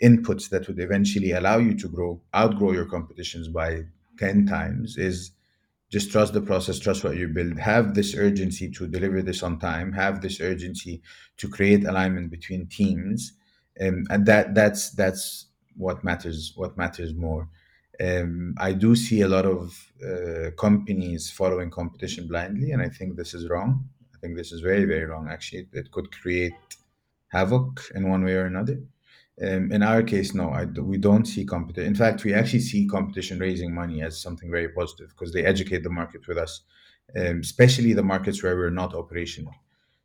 [0.00, 3.82] inputs that would eventually allow you to grow outgrow your competitions by
[4.20, 5.32] 10 times is
[5.90, 7.58] just trust the process trust what you build.
[7.58, 9.92] Have this urgency to deliver this on time.
[9.92, 11.02] Have this urgency
[11.38, 13.32] to create alignment between teams.
[13.80, 17.48] Um, and that that's that's what matters what matters more.
[17.98, 19.62] Um, i do see a lot of
[20.08, 23.88] uh, companies following competition blindly and i think this is wrong
[24.26, 26.52] think this is very very wrong actually it could create
[27.28, 28.78] havoc in one way or another
[29.42, 31.86] um, in our case, no, I, we don't see competition.
[31.86, 35.82] In fact, we actually see competition raising money as something very positive because they educate
[35.82, 36.62] the market with us,
[37.14, 39.52] um, especially the markets where we're not operational.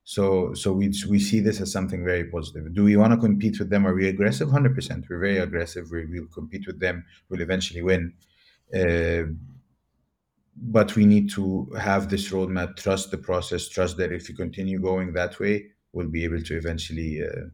[0.03, 2.73] So, so we we see this as something very positive.
[2.73, 3.87] Do we want to compete with them?
[3.87, 4.49] Are we aggressive?
[4.49, 5.05] Hundred percent.
[5.09, 5.89] We're very aggressive.
[5.91, 7.05] We, we'll compete with them.
[7.29, 8.13] We'll eventually win.
[8.75, 9.31] Uh,
[10.55, 12.75] but we need to have this roadmap.
[12.75, 13.67] Trust the process.
[13.69, 17.21] Trust that if you continue going that way, we'll be able to eventually.
[17.23, 17.45] Uh,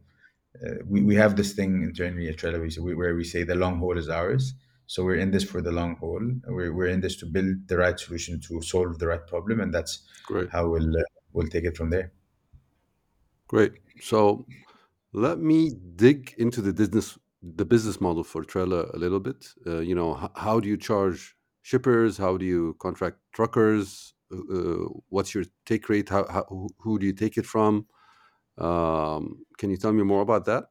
[0.66, 3.44] uh, we, we have this thing internally at Trella we, say- we- where we say
[3.44, 4.54] the long haul is ours.
[4.86, 6.20] So we're in this for the long haul.
[6.46, 9.72] We're, we're in this to build the right solution to solve the right problem, and
[9.72, 10.48] that's Great.
[10.50, 12.12] how we'll uh, we'll take it from there.
[13.48, 13.72] Great.
[14.00, 14.46] So
[15.12, 19.46] let me dig into the business the business model for Trella a little bit.
[19.66, 21.36] Uh, you know, h- how do you charge
[21.68, 22.16] shippers?
[22.16, 24.14] How do you contract truckers?
[24.32, 26.08] Uh, uh, what's your take rate?
[26.08, 26.44] How, how
[26.78, 27.86] who do you take it from?
[28.56, 30.64] Um, can you tell me more about that?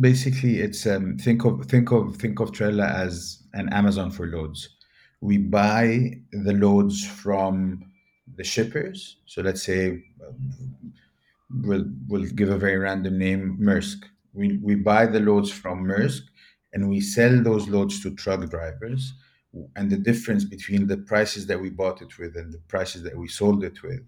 [0.00, 4.76] basically it's um, think of think of think of Trella as an Amazon for loads.
[5.20, 7.84] We buy the loads from
[8.36, 9.16] the shippers.
[9.26, 10.92] So let's say um,
[11.62, 14.04] we'll we'll give a very random name, Maersk.
[14.32, 16.22] We we buy the loads from Maersk
[16.72, 19.14] and we sell those loads to truck drivers.
[19.76, 23.16] And the difference between the prices that we bought it with and the prices that
[23.16, 24.02] we sold it with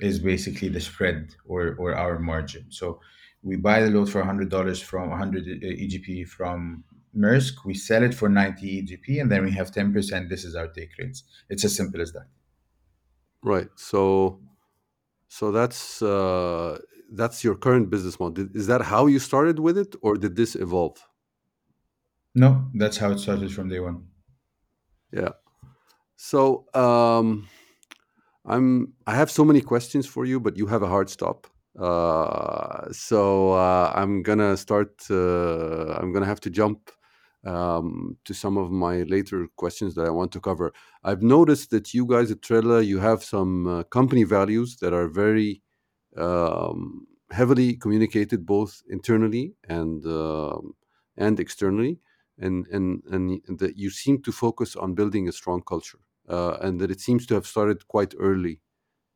[0.00, 2.66] is basically the spread or or our margin.
[2.70, 3.00] So
[3.42, 6.84] we buy the load for $100 from 100 EGP from
[7.16, 10.28] Maersk, we sell it for 90 EGP, and then we have 10%.
[10.28, 11.24] This is our take rates.
[11.50, 12.26] It's as simple as that.
[13.42, 13.68] Right.
[13.76, 14.40] So,
[15.28, 16.78] so that's uh,
[17.12, 18.48] that's your current business model.
[18.54, 21.06] Is that how you started with it, or did this evolve?
[22.34, 24.06] No, that's how it started from day one.
[25.12, 25.32] Yeah.
[26.16, 27.48] So, um,
[28.44, 31.46] I'm I have so many questions for you, but you have a hard stop.
[31.78, 35.04] Uh, so uh, I'm gonna start.
[35.10, 36.90] Uh, I'm gonna have to jump
[37.46, 40.72] um, to some of my later questions that I want to cover.
[41.04, 45.08] I've noticed that you guys at Trella, you have some uh, company values that are
[45.08, 45.62] very
[46.16, 50.74] um, heavily communicated both internally and um
[51.16, 52.00] and externally,
[52.42, 56.80] and and and that you seem to focus on building a strong culture, uh, and
[56.80, 58.60] that it seems to have started quite early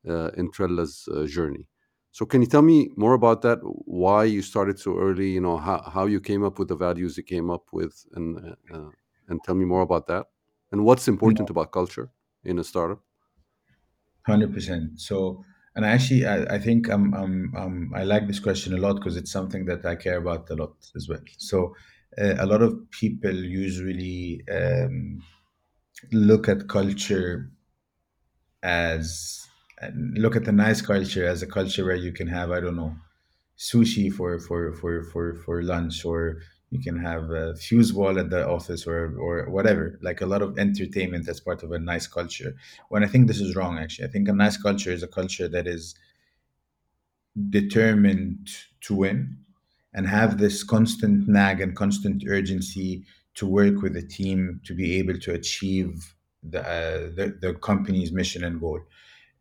[0.08, 1.68] uh, in Trella's uh, journey.
[2.12, 3.58] So can you tell me more about that?
[3.62, 5.30] Why you started so early?
[5.32, 8.56] You know how, how you came up with the values you came up with, and
[8.72, 8.90] uh,
[9.28, 10.26] and tell me more about that.
[10.72, 12.10] And what's important about culture
[12.44, 13.00] in a startup?
[14.26, 15.00] Hundred percent.
[15.00, 19.16] So, and actually, I, I think I'm, I'm, I'm, like this question a lot because
[19.16, 21.20] it's something that I care about a lot as well.
[21.38, 21.76] So,
[22.18, 25.22] a lot of people usually um,
[26.12, 27.50] look at culture
[28.62, 29.46] as
[29.94, 32.96] look at the nice culture as a culture where you can have I don't know
[33.58, 36.38] sushi for for for for for lunch or
[36.70, 39.98] you can have a foosball at the office or or whatever.
[40.02, 42.54] Like a lot of entertainment as part of a nice culture.
[42.90, 45.48] When i think this is wrong actually i think a nice culture is a culture
[45.48, 45.94] that is
[47.50, 48.48] determined
[48.80, 49.38] to win
[49.96, 53.02] and have this constant nag and constant urgency
[53.34, 58.12] to work with a team to be able to achieve the uh, the, the company's
[58.12, 58.80] mission and goal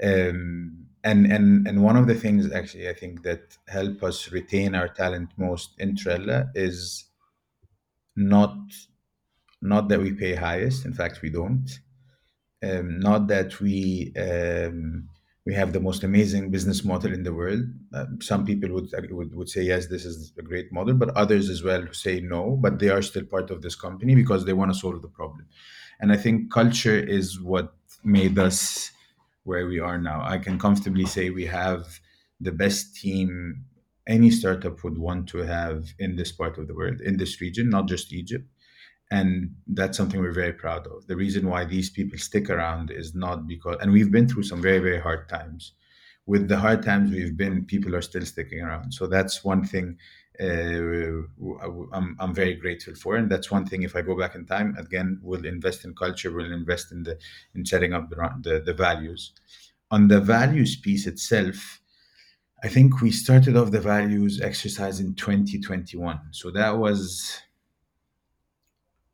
[0.03, 4.73] um, and and and one of the things actually I think that help us retain
[4.73, 7.05] our talent most in Trella is
[8.15, 8.57] not
[9.61, 10.85] not that we pay highest.
[10.85, 11.69] In fact, we don't.
[12.63, 15.09] Um, not that we um,
[15.45, 17.61] we have the most amazing business model in the world.
[17.93, 21.49] Uh, some people would, would would say yes, this is a great model, but others
[21.49, 22.57] as well say no.
[22.59, 25.45] But they are still part of this company because they want to solve the problem.
[25.99, 27.73] And I think culture is what
[28.03, 28.91] made us
[29.43, 30.23] where we are now.
[30.23, 31.99] I can comfortably say we have
[32.41, 33.65] the best team
[34.07, 37.69] any startup would want to have in this part of the world, in this region,
[37.69, 38.47] not just Egypt.
[39.11, 41.05] And that's something we're very proud of.
[41.07, 44.61] The reason why these people stick around is not because, and we've been through some
[44.61, 45.73] very, very hard times.
[46.25, 48.93] With the hard times we've been, people are still sticking around.
[48.93, 49.97] So that's one thing
[50.39, 51.21] uh,
[51.93, 53.15] I'm, I'm very grateful for.
[53.15, 56.31] And that's one thing, if I go back in time, again, we'll invest in culture,
[56.31, 57.17] we'll invest in the
[57.53, 59.33] in setting up the, the, the values.
[59.91, 61.79] On the values piece itself,
[62.63, 66.19] I think we started off the values exercise in 2021.
[66.31, 67.39] So that was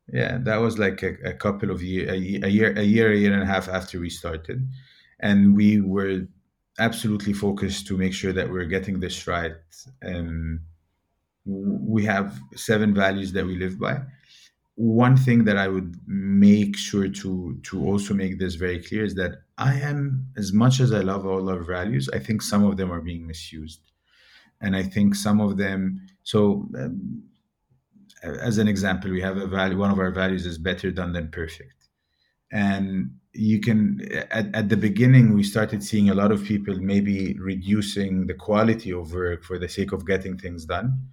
[0.08, 3.18] yeah, that was like a, a couple of year, a, a year, a year, a
[3.18, 4.68] year and a half after we started,
[5.20, 6.28] and we were
[6.80, 9.54] absolutely focused to make sure that we're getting this right.
[10.02, 10.60] And
[11.46, 14.00] we have seven values that we live by.
[14.76, 19.16] One thing that I would make sure to to also make this very clear is
[19.16, 22.78] that I am, as much as I love all our values, I think some of
[22.78, 23.82] them are being misused,
[24.62, 26.08] and I think some of them.
[26.24, 27.24] So, um,
[28.24, 29.78] as an example, we have a value.
[29.78, 31.88] One of our values is better done than perfect.
[32.52, 37.34] And you can at, at the beginning we started seeing a lot of people maybe
[37.40, 41.08] reducing the quality of work for the sake of getting things done.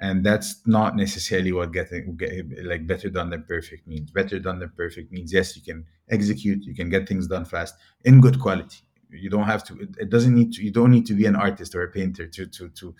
[0.00, 2.18] And that's not necessarily what getting
[2.64, 4.10] like better done than perfect means.
[4.10, 7.74] Better done than perfect means yes you can execute you can get things done fast
[8.04, 8.78] in good quality.
[9.10, 11.36] You don't have to it, it doesn't need to you don't need to be an
[11.36, 12.94] artist or a painter to to to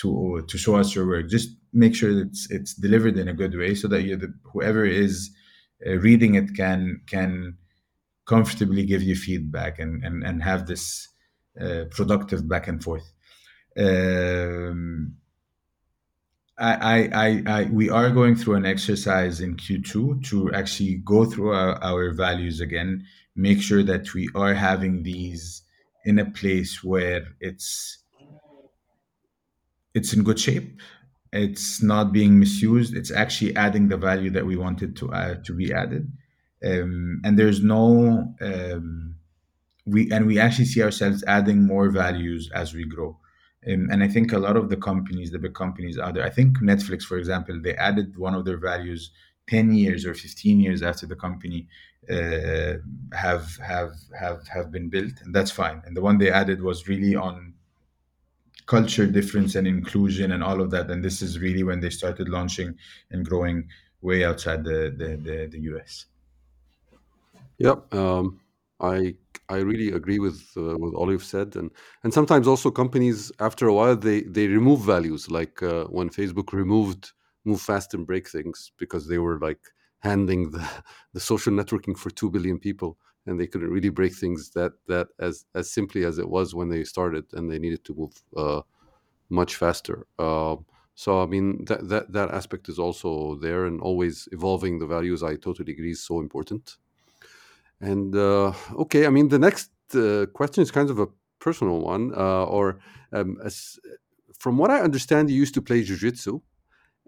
[0.00, 1.28] to to show us your work.
[1.28, 4.84] Just make sure it's it's delivered in a good way so that you the, whoever
[4.84, 5.30] is
[5.86, 7.56] uh, reading it can can
[8.26, 11.08] comfortably give you feedback and and, and have this
[11.60, 13.12] uh, productive back and forth.
[13.78, 15.16] Um,
[16.58, 21.24] I, I, I, I, we are going through an exercise in Q2 to actually go
[21.24, 23.04] through our, our values again,
[23.36, 25.62] make sure that we are having these
[26.04, 27.98] in a place where it's
[29.98, 30.68] it's in good shape.
[31.32, 32.96] It's not being misused.
[32.96, 36.04] It's actually adding the value that we wanted to uh, to be added.
[36.64, 37.88] Um, and there's no
[38.40, 39.14] um,
[39.92, 43.18] we and we actually see ourselves adding more values as we grow.
[43.68, 46.24] Um, and i think a lot of the companies the big companies out there.
[46.30, 49.10] I think netflix for example they added one of their values
[49.50, 51.66] 10 years or 15 years after the company
[52.16, 52.74] uh,
[53.24, 55.82] have have have have been built and that's fine.
[55.84, 57.54] And the one they added was really on
[58.74, 62.28] culture difference and inclusion and all of that and this is really when they started
[62.28, 62.70] launching
[63.10, 63.58] and growing
[64.02, 66.06] way outside the the, the, the us
[67.58, 67.92] Yep.
[67.94, 68.40] Um,
[68.80, 69.14] I
[69.48, 71.70] I really agree with uh, with all you've said, and
[72.04, 76.52] and sometimes also companies after a while they they remove values, like uh, when Facebook
[76.52, 77.12] removed
[77.44, 79.60] move fast and break things because they were like
[80.00, 80.64] handing the
[81.14, 82.96] the social networking for two billion people,
[83.28, 86.68] and they couldn't really break things that that as as simply as it was when
[86.70, 88.62] they started, and they needed to move uh,
[89.28, 90.06] much faster.
[90.18, 90.56] Uh,
[90.94, 95.22] so I mean that that that aspect is also there, and always evolving the values.
[95.22, 96.78] I totally agree is so important.
[97.80, 98.52] And uh,
[98.84, 101.08] okay, I mean, the next uh, question is kind of a
[101.38, 102.80] personal one, uh, or
[103.12, 103.78] um, as,
[104.36, 106.42] from what I understand, you used to play jujitsu,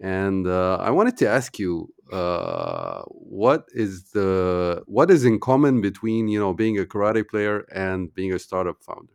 [0.00, 5.80] and uh, I wanted to ask you, uh, what is the what is in common
[5.80, 9.12] between you know being a karate player and being a startup founder?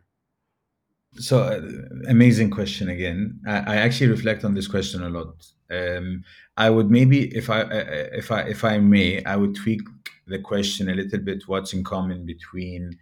[1.17, 1.61] So, uh,
[2.09, 3.39] amazing question again.
[3.47, 5.45] I, I actually reflect on this question a lot.
[5.71, 6.23] Um,
[6.57, 9.81] I would maybe, if I, uh, if I, if I may, I would tweak
[10.27, 11.43] the question a little bit.
[11.47, 12.97] What's in common between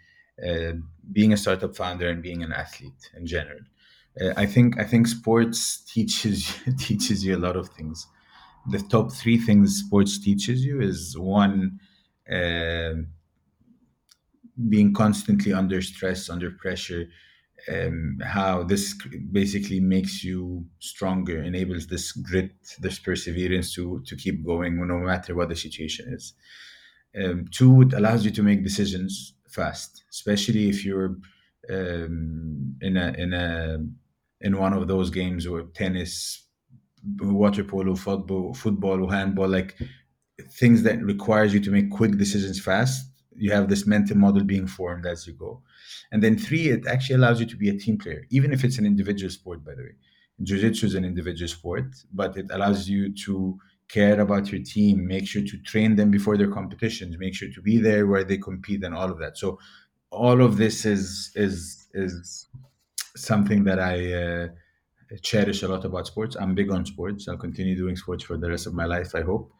[0.47, 0.73] uh,
[1.11, 3.59] being a startup founder and being an athlete in general?
[4.19, 8.07] Uh, I think I think sports teaches teaches you a lot of things.
[8.69, 11.79] The top three things sports teaches you is one,
[12.31, 12.93] uh,
[14.69, 17.07] being constantly under stress, under pressure,
[17.71, 18.95] um, how this
[19.31, 25.35] basically makes you stronger, enables this grit, this perseverance to to keep going no matter
[25.35, 26.33] what the situation is.
[27.15, 31.15] Um, two, it allows you to make decisions fast, especially if you're
[31.69, 33.77] um, in a in a
[34.43, 36.45] in one of those games or tennis,
[37.19, 39.75] water polo, football, football, handball, like
[40.51, 43.09] things that requires you to make quick decisions fast.
[43.35, 45.63] You have this mental model being formed as you go.
[46.11, 48.77] And then three, it actually allows you to be a team player, even if it's
[48.77, 49.95] an individual sport, by the way.
[50.43, 55.27] Jiu-Jitsu is an individual sport, but it allows you to care about your team, make
[55.27, 58.83] sure to train them before their competitions, make sure to be there where they compete
[58.83, 59.37] and all of that.
[59.37, 59.59] So
[60.09, 62.47] all of this is is is
[63.15, 64.47] something that I uh,
[65.21, 66.35] cherish a lot about sports.
[66.35, 67.27] I'm big on sports.
[67.27, 69.51] I'll continue doing sports for the rest of my life, I hope.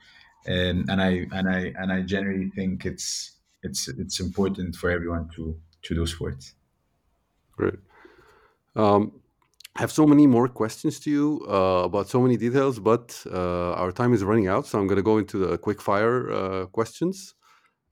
[0.46, 5.30] And and I and I and I generally think it's it's it's important for everyone
[5.36, 6.54] to to do sports.
[7.56, 7.80] Great.
[8.76, 9.22] Um,
[9.76, 13.74] I have so many more questions to you uh, about so many details, but uh,
[13.74, 16.66] our time is running out, so I'm going to go into the quick fire uh,
[16.68, 17.34] questions.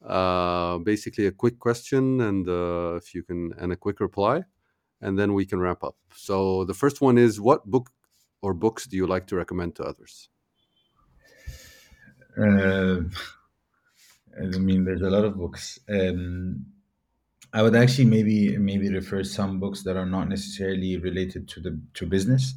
[0.05, 4.43] Uh, basically, a quick question, and uh, if you can, and a quick reply,
[5.01, 5.95] and then we can wrap up.
[6.15, 7.89] So the first one is: What book
[8.41, 10.29] or books do you like to recommend to others?
[12.37, 13.01] Uh,
[14.39, 15.79] I mean, there's a lot of books.
[15.89, 16.65] Um,
[17.53, 21.79] I would actually maybe maybe refer some books that are not necessarily related to the
[21.95, 22.53] to business.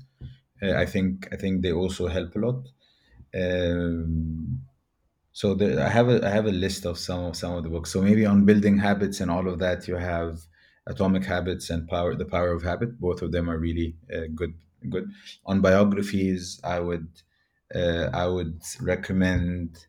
[0.63, 2.69] Uh, I think I think they also help a lot.
[3.35, 4.63] Um,
[5.33, 7.93] so I have a I have a list of some of some of the books.
[7.93, 10.47] So maybe on building habits and all of that, you have
[10.87, 13.01] Atomic Habits and Power the Power of Habit.
[13.01, 14.55] Both of them are really uh, good
[14.91, 15.11] good.
[15.47, 17.09] On biographies, I would
[17.75, 19.87] uh, I would recommend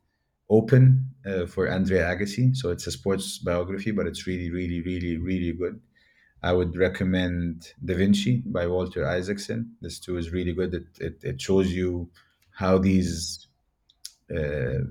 [0.50, 2.56] Open uh, for Andre Agassi.
[2.56, 5.80] So it's a sports biography, but it's really, really, really, really good.
[6.44, 9.76] I would recommend Da Vinci by Walter Isaacson.
[9.82, 10.74] This too is really good.
[10.76, 12.10] It, it, it shows you
[12.52, 13.48] how these
[14.30, 14.86] uh,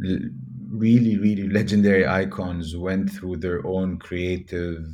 [0.00, 4.86] really, really legendary icons went through their own creative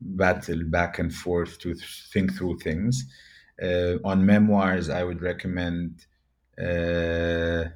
[0.00, 1.74] battle back and forth to
[2.12, 3.04] think through things.
[3.62, 6.06] Uh, on memoirs, I would recommend.
[6.60, 7.70] Uh,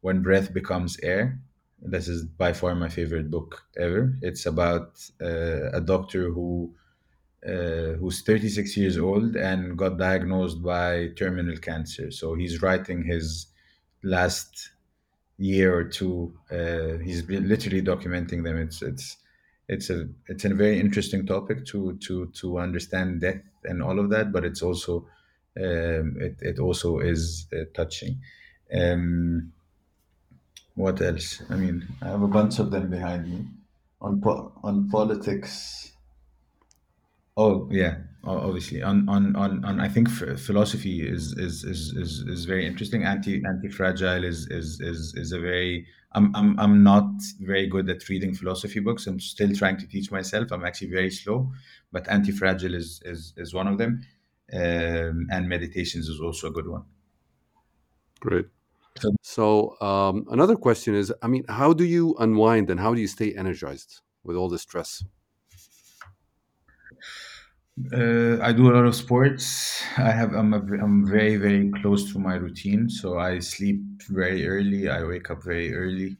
[0.00, 1.40] when Breath Becomes Air.
[1.82, 4.14] This is by far my favorite book ever.
[4.20, 6.74] It's about uh, a doctor who
[7.46, 12.10] uh, who's 36 years old and got diagnosed by terminal cancer.
[12.10, 13.46] So he's writing his
[14.02, 14.72] last
[15.40, 16.38] year or two.
[16.50, 18.58] Uh, he's literally documenting them.
[18.58, 19.16] It's it's
[19.68, 24.10] it's a it's a very interesting topic to to to understand death and all of
[24.10, 25.08] that, but it's also
[25.58, 28.20] um, it it also is uh, touching.
[28.72, 29.52] Um,
[30.74, 31.42] what else?
[31.48, 33.46] I mean, I have a bunch of them behind me.
[34.00, 35.92] On po- on politics,
[37.36, 38.82] Oh yeah, obviously.
[38.82, 43.04] On on on, on I think ph- philosophy is is, is is is very interesting.
[43.04, 45.86] Anti anti fragile is is is is a very.
[46.12, 47.10] I'm I'm I'm not
[47.40, 49.06] very good at reading philosophy books.
[49.06, 50.50] I'm still trying to teach myself.
[50.50, 51.52] I'm actually very slow,
[51.92, 54.02] but anti fragile is is is one of them,
[54.52, 56.84] um, and meditations is also a good one.
[58.20, 58.46] Great.
[59.00, 63.00] So So um, another question is, I mean, how do you unwind and how do
[63.00, 65.04] you stay energized with all the stress?
[67.92, 69.82] Uh, I do a lot of sports.
[69.96, 72.90] I have I'm a, I'm very very close to my routine.
[72.90, 74.88] So I sleep very early.
[74.88, 76.16] I wake up very early.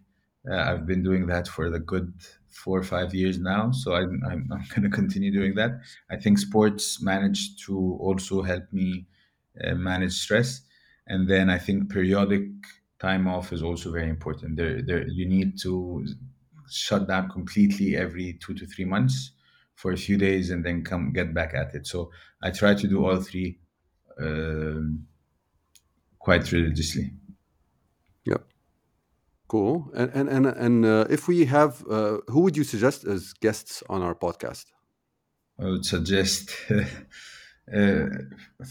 [0.49, 2.15] Uh, I've been doing that for the good
[2.49, 3.73] four or five years now.
[3.73, 5.73] So I'm I'm, I'm going to continue doing that.
[6.09, 9.07] I think sports managed to also help me
[9.65, 10.63] uh, manage stress,
[11.09, 12.45] and then I think periodic
[13.01, 14.57] time off is also very important.
[14.57, 16.07] There there you need to
[16.71, 19.33] shut down completely every two to three months
[19.81, 21.87] for a few days and then come get back at it.
[21.87, 22.11] So
[22.43, 23.59] I try to do all three
[24.21, 25.07] um,
[26.19, 27.13] quite religiously.
[28.27, 28.43] Yeah.
[29.49, 29.91] Cool.
[29.95, 33.83] And and and, and uh, if we have, uh, who would you suggest as guests
[33.89, 34.67] on our podcast?
[35.59, 38.07] I would suggest uh,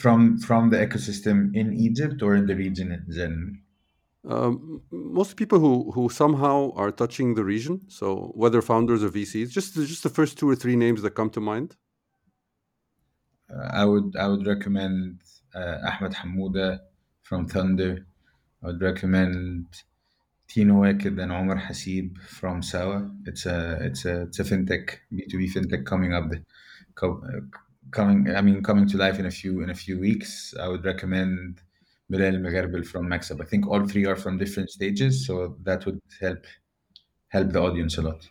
[0.02, 3.54] from from the ecosystem in Egypt or in the region in general.
[4.28, 9.50] Um, most people who who somehow are touching the region, so whether founders or VCs,
[9.50, 11.78] just just the first two or three names that come to mind.
[13.50, 15.22] Uh, I would I would recommend
[15.56, 16.80] uh, Ahmed Hamouda
[17.24, 18.04] from Thndr.
[18.62, 19.68] I would recommend
[20.50, 23.10] Tino Waked and Omar Hasib from Sawa.
[23.26, 26.44] It's a it's a it's a fintech B two B fintech coming up the
[26.96, 27.40] co- uh,
[27.92, 30.54] coming I mean coming to life in a few in a few weeks.
[30.60, 31.62] I would recommend
[32.10, 33.42] Bilal Megarbil from Maxab.
[33.42, 36.46] I think all three are from different stages, so that would help
[37.30, 38.28] help the audience a lot.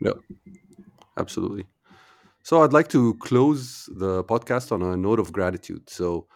[0.00, 0.12] Yeah,
[1.18, 1.66] absolutely.
[2.42, 5.90] So I'd like to close the podcast on a note of gratitude.
[5.90, 6.26] So,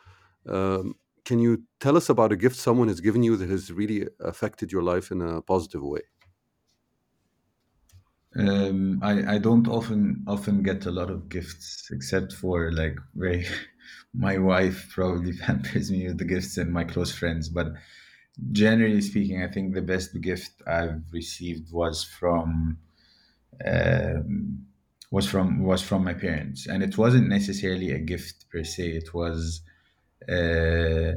[0.47, 4.07] um, can you tell us about a gift someone has given you that has really
[4.21, 6.03] affected your life in a positive way?
[8.37, 13.47] Um, I, I don't often often get a lot of gifts except for like very
[14.15, 17.73] my wife probably pampers me with the gifts and my close friends but
[18.53, 22.79] generally speaking I think the best gift I've received was from
[23.65, 24.67] um,
[25.11, 26.67] was from was from my parents.
[26.67, 29.61] And it wasn't necessarily a gift per se it was
[30.29, 31.13] uh,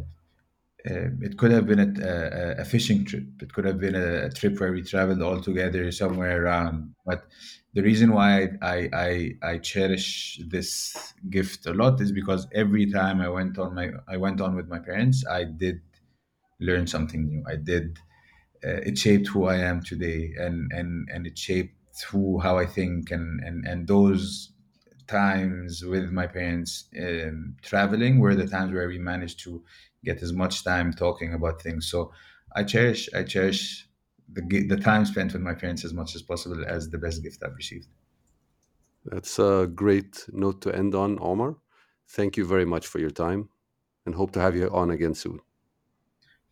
[1.21, 3.25] it could have been a, a, a fishing trip.
[3.41, 6.93] It could have been a, a trip where we traveled all together somewhere around.
[7.05, 7.25] But
[7.73, 13.21] the reason why I, I I cherish this gift a lot is because every time
[13.21, 15.81] I went on my I went on with my parents, I did
[16.59, 17.43] learn something new.
[17.47, 17.99] I did.
[18.65, 21.75] Uh, it shaped who I am today, and and and it shaped
[22.09, 24.51] who how I think, and and and those
[25.07, 29.63] times with my parents um, traveling were the times where we managed to
[30.03, 31.89] get as much time talking about things.
[31.89, 32.11] So
[32.55, 33.87] I cherish I cherish
[34.33, 37.43] the the time spent with my parents as much as possible as the best gift
[37.43, 37.87] I've received.
[39.05, 41.55] That's a great note to end on, Omar.
[42.09, 43.49] Thank you very much for your time
[44.05, 45.39] and hope to have you on again soon.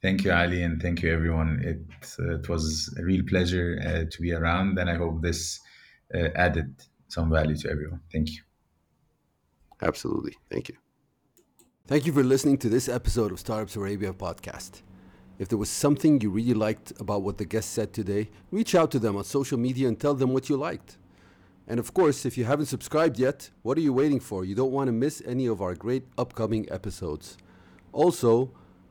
[0.01, 1.61] Thank you, Ali, and thank you, everyone.
[1.63, 5.59] It uh, it was a real pleasure uh, to be around, and I hope this
[6.13, 6.75] uh, added
[7.07, 8.01] some value to everyone.
[8.11, 8.41] Thank you.
[9.81, 10.35] Absolutely.
[10.49, 10.84] Thank you.
[11.87, 14.81] Thank you for listening to this episode of Startups Arabia podcast.
[15.37, 18.89] If there was something you really liked about what the guest said today, reach out
[18.89, 20.97] to them on social media and tell them what you liked.
[21.67, 24.43] And of course, if you haven't subscribed yet, what are you waiting for?
[24.43, 27.37] You don't want to miss any of our great upcoming episodes.
[27.93, 28.49] Also,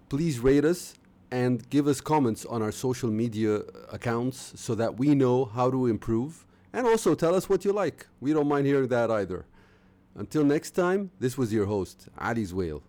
[0.09, 0.95] please rate us
[1.33, 5.89] and give us comments on our social media accounts so that we know how to
[5.89, 6.47] improve.
[6.73, 8.07] And also tell us what you like.
[8.21, 9.47] We don't mind hearing that either.
[10.17, 12.83] Until next time, this was your host, Ali Zwail.